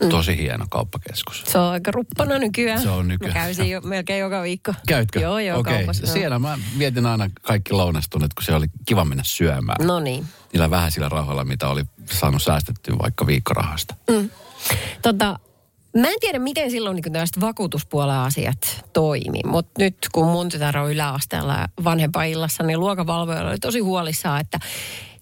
Mm. 0.03 0.09
tosi 0.09 0.37
hieno 0.37 0.67
kauppakeskus. 0.71 1.45
Se 1.47 1.59
on 1.59 1.71
aika 1.73 1.91
ruppana 1.91 2.39
nykyään. 2.39 2.83
Se 2.83 2.89
on 2.89 3.09
nykyään. 3.09 3.35
Mä 3.35 3.55
käyn 3.55 3.71
jo 3.71 3.81
melkein 3.81 4.21
joka 4.21 4.43
viikko. 4.43 4.75
Käytkö? 4.89 5.21
Joo, 5.21 5.39
joo, 5.39 5.59
Okei. 5.61 5.75
kaupassa. 5.77 6.07
Siellä 6.07 6.39
mä 6.39 6.59
vietin 6.79 7.07
aina 7.07 7.31
kaikki 7.43 7.73
lounastunnit, 7.73 8.35
kun 8.35 8.45
se 8.45 8.55
oli 8.55 8.67
kiva 8.87 9.05
mennä 9.05 9.23
syömään. 9.27 9.87
No 9.87 10.01
niin. 10.01 10.27
Niillä 10.53 10.71
vähäisillä 10.71 11.09
rahoilla, 11.09 11.45
mitä 11.45 11.69
oli 11.69 11.85
saanut 12.11 12.43
säästettyä 12.43 12.95
vaikka 13.03 13.27
viikkorahasta. 13.27 13.95
Tota, 15.03 15.39
mä 15.95 16.09
en 16.09 16.21
tiedä, 16.21 16.39
miten 16.39 16.71
silloin 16.71 16.95
niin 16.95 17.13
tällaiset 17.13 17.41
vakuutuspuolen 17.41 18.17
asiat 18.17 18.85
toimi, 18.93 19.41
mutta 19.47 19.73
nyt 19.79 19.97
kun 20.13 20.27
mun 20.27 20.49
tytär 20.49 20.79
on 20.79 20.93
yläasteella 20.93 21.69
vanhempaillassa, 21.85 22.63
niin 22.63 22.81
luokavalvoja 22.81 23.49
oli 23.49 23.59
tosi 23.59 23.81
huolissaan, 23.81 24.41
että 24.41 24.59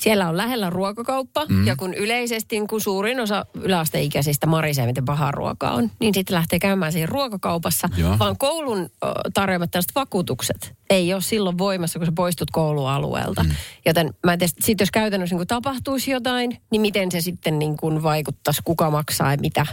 siellä 0.01 0.29
on 0.29 0.37
lähellä 0.37 0.71
ruokakauppa 0.71 1.47
mm. 1.49 1.67
ja 1.67 1.77
kun 1.77 1.95
yleisesti 1.95 2.61
kun 2.71 2.81
suurin 2.81 3.21
osa 3.21 3.47
yläasteikäisistä 3.55 4.47
marisee, 4.47 4.87
miten 4.87 5.05
pahaa 5.05 5.31
ruokaa 5.31 5.75
on, 5.75 5.91
niin 6.01 6.15
sitten 6.15 6.35
lähtee 6.35 6.59
käymään 6.59 6.93
siinä 6.93 7.07
ruokakaupassa, 7.07 7.89
Joo. 7.97 8.19
vaan 8.19 8.39
koulun 8.39 8.91
tarjoamat 9.35 9.71
tällaiset 9.71 9.95
vakuutukset 9.95 10.75
ei 10.91 11.13
ole 11.13 11.23
silloin 11.23 11.59
voimassa, 11.59 11.99
kun 11.99 12.07
sä 12.07 12.13
poistut 12.13 12.51
koulualueelta. 12.51 13.43
Mm. 13.43 13.51
Joten 13.87 14.15
mä 14.25 14.33
en 14.33 14.39
tiedä, 14.39 14.53
sit 14.61 14.81
jos 14.81 14.91
käytännössä 14.91 15.37
niin 15.37 15.47
tapahtuisi 15.47 16.11
jotain, 16.11 16.57
niin 16.71 16.81
miten 16.81 17.13
se 17.13 17.21
sitten 17.21 17.59
niin 17.59 17.77
kuin 17.77 18.03
vaikuttaisi, 18.03 18.63
kuka 18.65 18.91
maksaa 18.91 19.31
ja 19.31 19.39
mitä. 19.41 19.67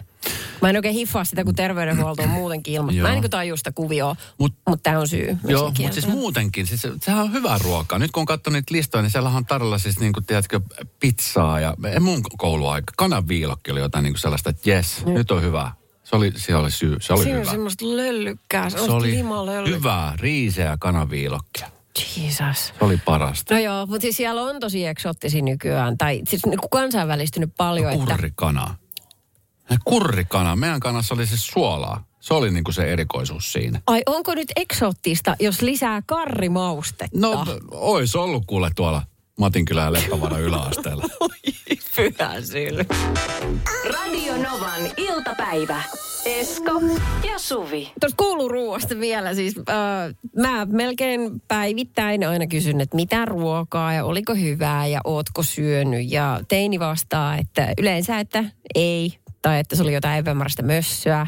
Mä 0.61 0.69
en 0.69 0.75
oikein 0.75 0.93
hiffaa 0.95 1.23
sitä, 1.23 1.43
kun 1.43 1.55
terveydenhuolto 1.55 2.23
on 2.23 2.29
muutenkin 2.29 2.73
ilman. 2.73 2.95
Mä 2.95 3.13
en 3.13 3.21
niin 3.21 3.29
tajua 3.31 3.57
sitä 3.57 3.71
kuvioa, 3.71 4.15
Mut- 4.43 4.53
mutta 4.67 4.83
tämä 4.83 4.99
on 4.99 5.07
syy. 5.07 5.37
Joo, 5.47 5.65
mutta 5.79 5.93
siis 5.93 6.07
muutenkin, 6.07 6.67
siis 6.67 6.81
se, 6.81 6.91
sehän 7.01 7.21
on 7.23 7.33
hyvää 7.33 7.57
ruokaa. 7.63 7.99
Nyt 7.99 8.11
kun 8.11 8.21
on 8.21 8.25
katsonut 8.25 8.55
niitä 8.55 8.73
listoja, 8.75 9.01
niin 9.01 9.11
siellä 9.11 9.29
on 9.29 9.45
tarjolla 9.45 9.77
siis 9.77 9.99
niin 9.99 10.13
kuin, 10.13 10.25
tiedätkö, 10.25 10.59
pizzaa 10.99 11.59
ja 11.59 11.73
mun 11.99 12.21
kouluaika. 12.37 12.93
Kananviilokki 12.97 13.71
oli 13.71 13.79
jotain 13.79 14.03
niin 14.03 14.13
kuin 14.13 14.21
sellaista, 14.21 14.49
että 14.49 14.69
jes, 14.69 15.05
nyt 15.05 15.31
on 15.31 15.41
hyvä. 15.41 15.71
Se 16.03 16.15
oli, 16.15 16.31
se 16.35 16.55
oli 16.55 16.71
syy, 16.71 16.97
se 17.01 17.13
oli 17.13 17.23
Siinä 17.23 17.37
on 17.37 17.41
hyvä. 17.41 17.51
semmoista 17.51 17.85
löllykkää, 17.85 18.69
Se 18.69 18.73
semmoista 18.73 18.95
oli 18.95 19.11
limalöllykkää. 19.11 19.77
hyvää 19.79 20.13
riiseä 20.19 20.77
kananviilokkia. 20.79 21.67
Jesus. 22.17 22.67
Se 22.67 22.73
oli 22.85 22.97
parasta. 23.05 23.53
No 23.53 23.59
joo, 23.61 23.85
mutta 23.85 24.01
siis 24.01 24.17
siellä 24.17 24.41
on 24.41 24.59
tosi 24.59 24.85
eksoottisia 24.85 25.41
nykyään, 25.41 25.97
tai 25.97 26.21
siis 26.27 26.45
niin 26.45 26.59
kuin 26.59 26.69
kansainvälistynyt 26.69 27.49
paljon, 27.57 27.93
että 27.93 28.17
Kurrikana. 29.69 30.09
Kurrikana. 30.09 30.55
Meidän 30.55 30.79
kanassa 30.79 31.15
oli 31.15 31.27
siis 31.27 31.47
suolaa. 31.47 32.03
Se 32.19 32.33
oli 32.33 32.51
niin 32.51 32.63
kuin 32.63 32.75
se 32.75 32.93
erikoisuus 32.93 33.53
siinä. 33.53 33.81
ai 33.87 34.01
onko 34.05 34.35
nyt 34.35 34.51
eksoottista, 34.55 35.35
jos 35.39 35.61
lisää 35.61 36.01
karrimaustetta? 36.05 37.17
No, 37.19 37.45
ois 37.71 38.15
ollut 38.15 38.43
kuule 38.47 38.71
tuolla 38.75 39.01
Matinkylän 39.39 39.85
ja 39.85 39.93
Leppävaaran 39.93 40.41
yläasteella. 40.41 41.03
pyhä 41.99 42.41
syl. 42.41 42.83
Radio 43.93 44.33
Novan 44.33 44.91
iltapäivä. 44.97 45.81
Esko 46.25 46.71
ja 47.31 47.39
Suvi. 47.39 47.91
Tuosta 48.01 48.15
kouluruuasta 48.17 48.99
vielä 48.99 49.33
siis, 49.33 49.57
äh, 49.57 50.15
mä 50.37 50.65
melkein 50.65 51.41
päivittäin 51.47 52.27
aina 52.27 52.47
kysyn, 52.47 52.81
että 52.81 52.95
mitä 52.95 53.25
ruokaa 53.25 53.93
ja 53.93 54.05
oliko 54.05 54.35
hyvää 54.35 54.87
ja 54.87 55.01
ootko 55.03 55.43
syönyt. 55.43 56.11
Ja 56.11 56.41
teini 56.47 56.79
vastaa, 56.79 57.37
että 57.37 57.73
yleensä, 57.77 58.19
että 58.19 58.43
ei, 58.75 59.19
tai 59.41 59.59
että 59.59 59.75
se 59.75 59.83
oli 59.83 59.93
jotain 59.93 60.19
epämääräistä 60.19 60.63
mössöä. 60.63 61.27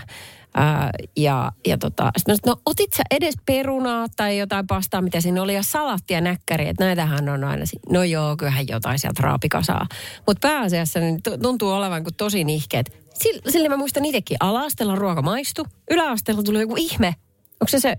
Ää, 0.56 0.90
ja, 1.18 1.52
ja 1.68 1.78
tota, 1.78 2.12
sitten 2.18 2.34
mä 2.34 2.38
sanoin, 2.44 2.58
no 2.58 2.62
otit 2.66 2.94
sä 2.94 3.04
edes 3.12 3.36
perunaa 3.46 4.08
tai 4.16 4.38
jotain 4.38 4.68
pastaa, 4.68 5.02
mitä 5.02 5.22
siinä 5.22 5.42
oli, 5.42 5.56
ja 5.56 5.64
salattia 5.64 6.22
näkkäri, 6.22 6.68
että 6.68 6.84
näitähän 6.84 7.30
on 7.30 7.44
aina, 7.44 7.66
no 7.90 8.04
joo, 8.04 8.38
kyllähän 8.38 8.68
jotain 8.68 9.00
sieltä 9.00 9.22
raapikasaa. 9.24 9.88
Mutta 10.28 10.48
pääasiassa 10.48 11.00
niin 11.00 11.24
tu- 11.24 11.38
tuntuu 11.38 11.72
olevan 11.72 12.04
kuin 12.04 12.16
tosi 12.16 12.44
nihkeet. 12.44 13.02
Sillä, 13.14 13.52
sillä 13.52 13.70
mä 13.70 13.78
muistan 13.78 14.06
itsekin, 14.06 14.38
ala-asteella 14.40 14.96
ruoka 14.96 15.22
maistu, 15.22 15.68
yläasteella 15.92 16.44
tuli 16.44 16.62
joku 16.62 16.76
ihme. 16.78 17.16
Onko 17.62 17.68
se 17.68 17.80
se 17.80 17.98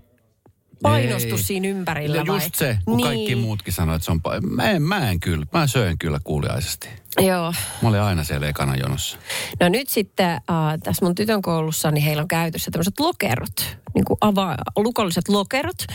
painostus 0.81 1.39
Ei. 1.39 1.45
siinä 1.45 1.67
ympärillä 1.67 2.17
Ja 2.17 2.27
vai? 2.27 2.35
just 2.35 2.55
se, 2.55 2.77
kun 2.85 2.97
niin. 2.97 3.07
kaikki 3.07 3.35
muutkin 3.35 3.73
sanoo, 3.73 3.95
että 3.95 4.05
se 4.05 4.11
on... 4.11 4.21
Pa- 4.27 4.47
mä, 4.47 4.69
en, 4.71 4.81
mä 4.81 5.09
en 5.09 5.19
kyllä, 5.19 5.45
mä 5.53 5.67
söin 5.67 5.97
kyllä 5.97 6.19
kuuliaisesti. 6.23 6.89
Joo. 7.21 7.53
Mä 7.81 7.89
olin 7.89 8.01
aina 8.01 8.23
siellä 8.23 8.47
ekana 8.47 8.75
jonossa. 8.75 9.17
No 9.59 9.69
nyt 9.69 9.89
sitten 9.89 10.29
äh, 10.31 10.39
tässä 10.83 11.05
mun 11.05 11.15
tytön 11.15 11.41
koulussa, 11.41 11.91
niin 11.91 12.03
heillä 12.03 12.21
on 12.21 12.27
käytössä 12.27 12.71
tämmöiset 12.71 12.99
lokerot, 12.99 13.77
niin 13.93 14.05
kuin 14.05 14.17
ava- 14.25 14.83
lukolliset 14.83 15.29
lokerot. 15.29 15.85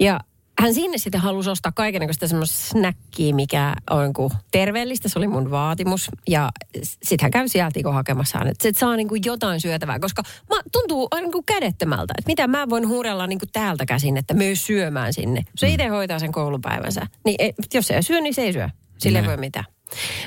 Ja 0.00 0.20
hän 0.60 0.74
sinne 0.74 0.98
sitten 0.98 1.20
halusi 1.20 1.50
ostaa 1.50 1.72
kaikenlaista 1.72 2.28
semmoista 2.28 2.68
snäkkiä, 2.68 3.34
mikä 3.34 3.74
on 3.90 4.12
kuin 4.12 4.32
terveellistä. 4.50 5.08
Se 5.08 5.18
oli 5.18 5.28
mun 5.28 5.50
vaatimus. 5.50 6.10
Ja 6.28 6.50
sitten 6.82 7.24
hän 7.24 7.30
käy 7.30 7.48
sieltä 7.48 7.72
niinku 7.74 7.90
hakemassa 7.90 8.38
että 8.46 8.80
saa 8.80 8.96
niinku 8.96 9.14
jotain 9.24 9.60
syötävää. 9.60 9.98
Koska 9.98 10.22
mä, 10.50 10.56
tuntuu 10.72 11.08
aina 11.10 11.24
niinku 11.24 11.42
kädettömältä, 11.42 12.14
että 12.18 12.30
mitä 12.30 12.46
mä 12.46 12.68
voin 12.70 12.88
huudella 12.88 13.26
niinku 13.26 13.46
täältä 13.52 13.86
käsin, 13.86 14.16
että 14.16 14.34
myös 14.34 14.66
syömään 14.66 15.12
sinne. 15.12 15.42
Se 15.56 15.68
itse 15.68 15.86
hoitaa 15.86 16.18
sen 16.18 16.32
koulupäivänsä. 16.32 17.06
Niin 17.24 17.36
ei, 17.38 17.54
jos 17.74 17.86
se 17.86 17.94
ei 17.94 18.02
syö, 18.02 18.20
niin 18.20 18.34
se 18.34 18.42
ei 18.42 18.52
syö. 18.52 18.68
Sille 18.98 19.18
ei 19.18 19.22
Ne. 19.22 19.28
voi 19.28 19.36
mitään. 19.36 19.64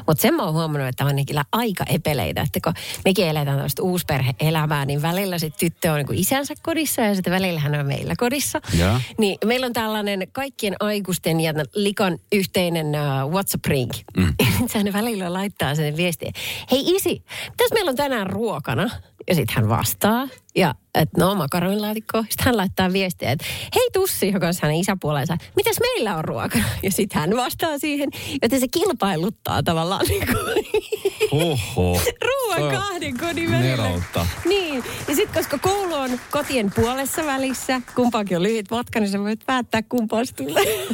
Mutta 0.07 0.21
sen 0.21 0.33
mä 0.33 0.43
oon 0.43 0.53
huomannut, 0.53 0.89
että 0.89 1.05
on 1.05 1.25
kyllä 1.25 1.45
aika 1.51 1.83
epeleitä, 1.89 2.41
että 2.41 2.59
kun 2.63 2.73
mekin 3.05 3.27
eletään 3.27 3.57
tällaista 3.57 3.83
uusperhe-elämää, 3.83 4.85
niin 4.85 5.01
välillä 5.01 5.39
sitten 5.39 5.59
tyttö 5.59 5.91
on 5.91 5.97
niin 5.97 6.19
isänsä 6.19 6.53
kodissa 6.63 7.01
ja 7.01 7.15
sitten 7.15 7.33
välillä 7.33 7.59
hän 7.59 7.75
on 7.75 7.85
meillä 7.85 8.13
kodissa. 8.17 8.61
Joo. 8.79 8.99
Niin 9.17 9.37
meillä 9.45 9.65
on 9.65 9.73
tällainen 9.73 10.27
kaikkien 10.31 10.75
aikuisten 10.79 11.39
ja 11.39 11.53
likan 11.75 12.19
yhteinen 12.31 12.87
uh, 12.87 13.31
WhatsApp-ring. 13.31 13.91
Mm. 14.17 14.33
Sehän 14.71 14.93
välillä 14.93 15.33
laittaa 15.33 15.75
sen 15.75 15.97
viestin, 15.97 16.33
hei 16.71 16.83
isi, 16.85 17.23
mitäs 17.49 17.71
meillä 17.73 17.89
on 17.89 17.95
tänään 17.95 18.27
ruokana? 18.27 18.89
Ja 19.27 19.35
sitten 19.35 19.55
hän 19.55 19.69
vastaa, 19.69 20.27
ja 20.55 20.75
että 20.95 21.21
no 21.21 21.35
makaronilaatikko. 21.35 22.21
Sitten 22.21 22.45
hän 22.45 22.57
laittaa 22.57 22.93
viestiä, 22.93 23.31
että 23.31 23.45
hei 23.75 23.89
Tussi, 23.93 24.31
joka 24.31 24.47
on 24.47 24.53
hänen 24.61 24.77
isäpuolensa, 24.77 25.37
mitäs 25.55 25.79
meillä 25.79 26.15
on 26.15 26.25
ruokana? 26.25 26.63
Ja 26.83 26.91
sitten 26.91 27.21
hän 27.21 27.37
vastaa 27.37 27.77
siihen, 27.77 28.09
joten 28.41 28.59
se 28.59 28.67
kilpailuttaa 28.67 29.63
tavallaan 29.63 30.05
niin 30.09 30.27
kuin 30.27 30.65
Oho. 31.31 32.01
ruoan 32.21 32.71
kahden 32.71 33.17
kodin 33.17 33.51
välillä. 33.51 33.83
neroutta. 33.83 34.27
Niin, 34.45 34.83
ja 35.07 35.15
sitten 35.15 35.43
koska 35.43 35.57
koulu 35.57 35.93
on 35.93 36.19
kotien 36.31 36.71
puolessa 36.75 37.25
välissä, 37.25 37.81
kumpaakin 37.95 38.37
on 38.37 38.43
lyhyt 38.43 38.71
matka, 38.71 38.99
niin 38.99 39.09
sä 39.09 39.19
voit 39.19 39.45
päättää 39.45 39.81
kumpaan 39.83 40.25
tulee. 40.35 40.87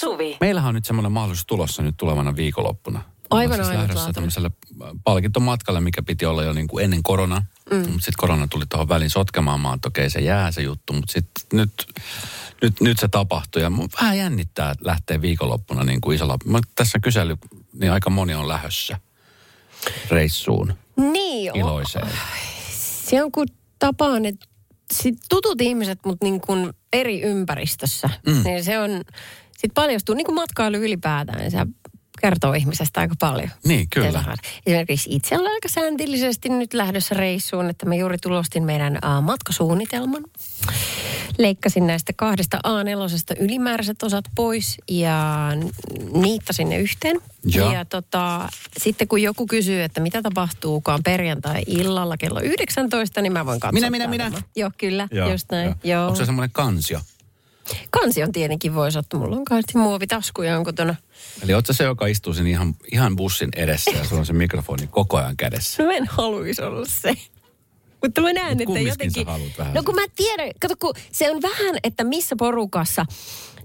Suvi. 0.00 0.36
Meillähän 0.40 0.68
on 0.68 0.74
nyt 0.74 0.84
semmoinen 0.84 1.12
mahdollisuus 1.12 1.46
tulossa 1.46 1.82
nyt 1.82 1.96
tulevana 1.96 2.36
viikonloppuna. 2.36 3.02
Aivan 3.30 3.56
siis 3.56 3.68
lähdössä 3.68 4.12
tämmöiselle 4.12 4.50
palkintomatkalle, 5.04 5.80
mikä 5.80 6.02
piti 6.02 6.26
olla 6.26 6.42
jo 6.42 6.52
niin 6.52 6.68
kuin 6.68 6.84
ennen 6.84 7.02
korona. 7.02 7.42
Mm. 7.70 7.76
Mutta 7.76 7.92
sitten 7.92 8.12
korona 8.16 8.48
tuli 8.48 8.64
tuohon 8.68 8.88
väliin 8.88 9.10
sotkemaan 9.10 9.60
maan, 9.60 9.74
että 9.74 9.88
okei 9.88 10.10
se 10.10 10.20
jää 10.20 10.52
se 10.52 10.62
juttu. 10.62 10.92
Mutta 10.92 11.12
sitten 11.12 11.58
nyt, 11.58 11.72
nyt, 12.62 12.80
nyt 12.80 12.98
se 12.98 13.08
tapahtui 13.08 13.62
ja 13.62 13.70
mun 13.70 13.88
vähän 14.00 14.18
jännittää 14.18 14.74
lähteä 14.80 15.20
viikonloppuna 15.20 15.84
niin 15.84 16.00
kuin 16.00 16.14
isolla. 16.16 16.36
Mä 16.44 16.60
tässä 16.74 16.98
kysely, 16.98 17.36
niin 17.72 17.92
aika 17.92 18.10
moni 18.10 18.34
on 18.34 18.48
lähössä 18.48 19.00
reissuun 20.10 20.74
niin, 20.96 21.52
on. 21.52 21.58
iloiseen. 21.58 22.08
se 23.04 23.22
on 23.22 23.32
kuin 23.32 23.48
tapaan, 23.78 24.24
että 24.24 24.46
sit 24.94 25.18
tutut 25.28 25.60
ihmiset, 25.60 25.98
mutta 26.06 26.26
niin 26.26 26.40
kuin 26.40 26.72
eri 26.92 27.22
ympäristössä. 27.22 28.10
Mm. 28.26 28.42
Niin 28.44 28.64
se 28.64 28.78
on, 28.78 28.90
sitten 29.58 29.74
paljastuu, 29.74 30.14
niin 30.14 30.24
kuin 30.24 30.34
matkailu 30.34 30.76
ylipäätään, 30.76 31.38
niin 31.38 31.50
se 31.50 31.58
kertoo 32.20 32.52
ihmisestä 32.52 33.00
aika 33.00 33.14
paljon. 33.20 33.50
Niin, 33.64 33.86
kyllä. 33.90 34.36
Esimerkiksi 34.66 35.10
itse 35.12 35.38
olen 35.38 35.52
aika 35.52 35.68
sääntillisesti 35.68 36.48
nyt 36.48 36.74
lähdössä 36.74 37.14
reissuun, 37.14 37.70
että 37.70 37.86
mä 37.86 37.94
juuri 37.94 38.18
tulostin 38.18 38.64
meidän 38.64 38.92
uh, 38.92 39.24
matkasuunnitelman. 39.24 40.24
Leikkasin 41.38 41.86
näistä 41.86 42.12
kahdesta 42.16 42.58
A4 42.66 43.36
ylimääräiset 43.40 44.02
osat 44.02 44.24
pois 44.34 44.76
ja 44.90 45.48
niittasin 46.12 46.68
ne 46.68 46.78
yhteen. 46.78 47.20
Joo. 47.44 47.72
Ja 47.72 47.84
tota, 47.84 48.48
sitten 48.78 49.08
kun 49.08 49.22
joku 49.22 49.46
kysyy, 49.46 49.82
että 49.82 50.00
mitä 50.00 50.22
tapahtuukaan 50.22 51.00
perjantai-illalla 51.04 52.16
kello 52.16 52.40
19, 52.40 53.22
niin 53.22 53.32
mä 53.32 53.46
voin 53.46 53.60
katsoa. 53.60 53.72
Minä, 53.72 53.90
minä, 53.90 54.18
täältä. 54.18 54.30
minä. 54.30 54.42
Joo, 54.56 54.70
kyllä, 54.78 55.08
Joo, 55.10 55.30
just 55.30 55.46
näin. 55.50 55.74
Joo. 55.84 56.06
Onko 56.06 56.16
se 56.16 56.24
semmoinen 56.24 56.50
kansio? 56.52 57.00
Kansion 57.90 58.32
tietenkin 58.32 58.74
voisi 58.74 58.98
ottaa. 58.98 59.20
Mulla 59.20 59.36
on 59.36 59.44
kaikki 59.44 59.78
muovitaskuja 59.78 60.58
on 60.58 60.64
kotona. 60.64 60.94
Eli 61.42 61.54
ootko 61.54 61.72
se, 61.72 61.84
joka 61.84 62.06
istuu 62.06 62.34
siinä 62.34 62.48
ihan, 62.48 62.74
ihan 62.92 63.16
bussin 63.16 63.48
edessä 63.56 63.90
ja 63.90 64.04
sulla 64.04 64.20
on 64.20 64.26
se 64.26 64.32
mikrofoni 64.32 64.86
koko 64.86 65.16
ajan 65.16 65.36
kädessä? 65.36 65.82
No 65.82 65.88
mä 65.88 65.94
en 65.96 66.06
haluaisi 66.06 66.62
olla 66.62 66.86
se. 66.88 67.14
Mutta 68.02 68.20
mä 68.20 68.32
näen, 68.32 68.58
Mut 68.66 68.76
että 68.76 68.88
jotenkin... 68.88 69.26
vähän 69.26 69.74
no 69.74 69.82
kun 69.82 69.94
mä 69.94 70.02
tiedän, 70.16 70.50
kato 70.60 70.74
kun 70.80 70.94
se 71.12 71.30
on 71.30 71.42
vähän, 71.42 71.76
että 71.84 72.04
missä 72.04 72.36
porukassa 72.38 73.06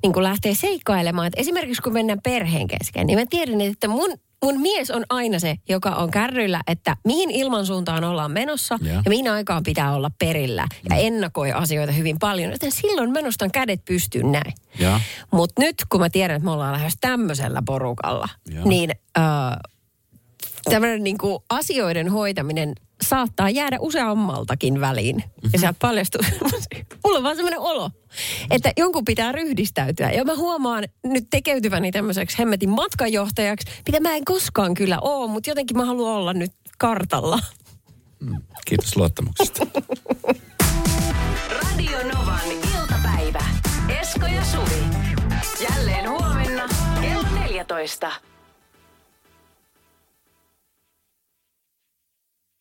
niin 0.04 0.14
kun 0.14 0.24
lähtee 0.24 0.56
seikkailemaan. 0.56 1.28
Että 1.28 1.42
esimerkiksi 1.42 1.82
kun 1.82 1.94
mennään 1.94 2.22
perheen 2.24 2.68
kesken, 2.68 3.08
niin 3.08 3.20
mä 3.20 3.26
tiedän, 3.30 3.62
että 3.62 3.88
mun, 3.88 4.14
mun 4.44 4.62
mies 4.62 4.92
on 4.92 5.04
aina 5.10 5.40
se, 5.40 5.56
joka 5.70 5.90
on 5.90 6.12
kärryillä, 6.12 6.62
että 6.68 6.98
mihin 7.06 7.32
ilmansuuntaan 7.32 8.04
ollaan 8.04 8.32
menossa 8.32 8.80
Ja. 8.82 8.94
ja 8.94 9.10
mihin 9.10 9.32
aikaan 9.32 9.64
pitää 9.64 9.94
olla 9.96 10.12
perillä. 10.20 10.68
Ja 10.90 10.96
ennakoi 10.96 11.52
asioita 11.52 11.92
hyvin 11.92 12.20
paljon. 12.20 12.52
Joten 12.52 12.72
silloin 12.72 13.12
mä 13.12 13.22
nostan 13.22 13.52
kädet 13.52 13.86
pystyyn 13.86 14.32
näin. 14.32 14.54
Ja. 14.80 15.00
Mutta 15.32 15.62
nyt 15.62 15.76
kun 15.90 16.00
mä 16.00 16.10
tiedän, 16.10 16.36
että 16.36 16.46
me 16.46 16.52
ollaan 16.52 16.74
lähes 16.74 16.98
tämmöisellä 17.02 17.62
porukalla, 17.66 18.30
Joo. 18.50 18.66
niin 18.68 18.92
äh, 19.18 19.24
tämmöinen 20.70 21.04
niin 21.04 21.18
kuin 21.18 21.44
asioiden 21.50 22.10
hoitaminen 22.10 22.74
saattaa 23.04 23.50
jäädä 23.50 23.78
useammaltakin 23.80 24.82
väliin. 24.82 25.16
Mm-hmm. 25.16 25.50
Ja 25.54 25.60
sieltä 25.60 25.78
paljastuu, 25.82 26.22
mulla 27.04 27.18
on 27.18 27.24
vaan 27.24 27.36
semmoinen 27.36 27.60
olo, 27.60 27.90
että 28.52 28.72
jonkun 28.78 29.06
pitää 29.06 29.32
ryhdistäytyä. 29.32 30.12
Ja 30.12 30.26
mä 30.26 30.36
huomaan 30.36 30.84
nyt 31.04 31.28
tekeytyväni 31.30 31.92
tämmöiseksi 31.92 32.40
hemmetin 32.40 32.70
matkajohtajaksi, 32.70 33.68
mitä 33.86 34.00
mä 34.00 34.16
en 34.16 34.26
koskaan 34.26 34.74
kyllä 34.74 35.00
ole, 35.00 35.32
mutta 35.32 35.50
jotenkin 35.50 35.78
mä 35.78 35.86
haluan 35.86 36.14
olla 36.14 36.34
nyt 36.34 36.52
kartalla. 36.78 37.40
Kiitos 38.66 38.98
luottamuksesta. 38.98 39.68
Radio 41.50 41.98
Novan 42.14 42.52
iltapäivä. 42.52 43.46
Esko 44.02 44.26
ja 44.26 44.44
Suvi. 44.46 44.84
Jälleen 45.70 46.10
huomenna 46.10 46.68
kello 47.02 47.28
14. 47.40 48.12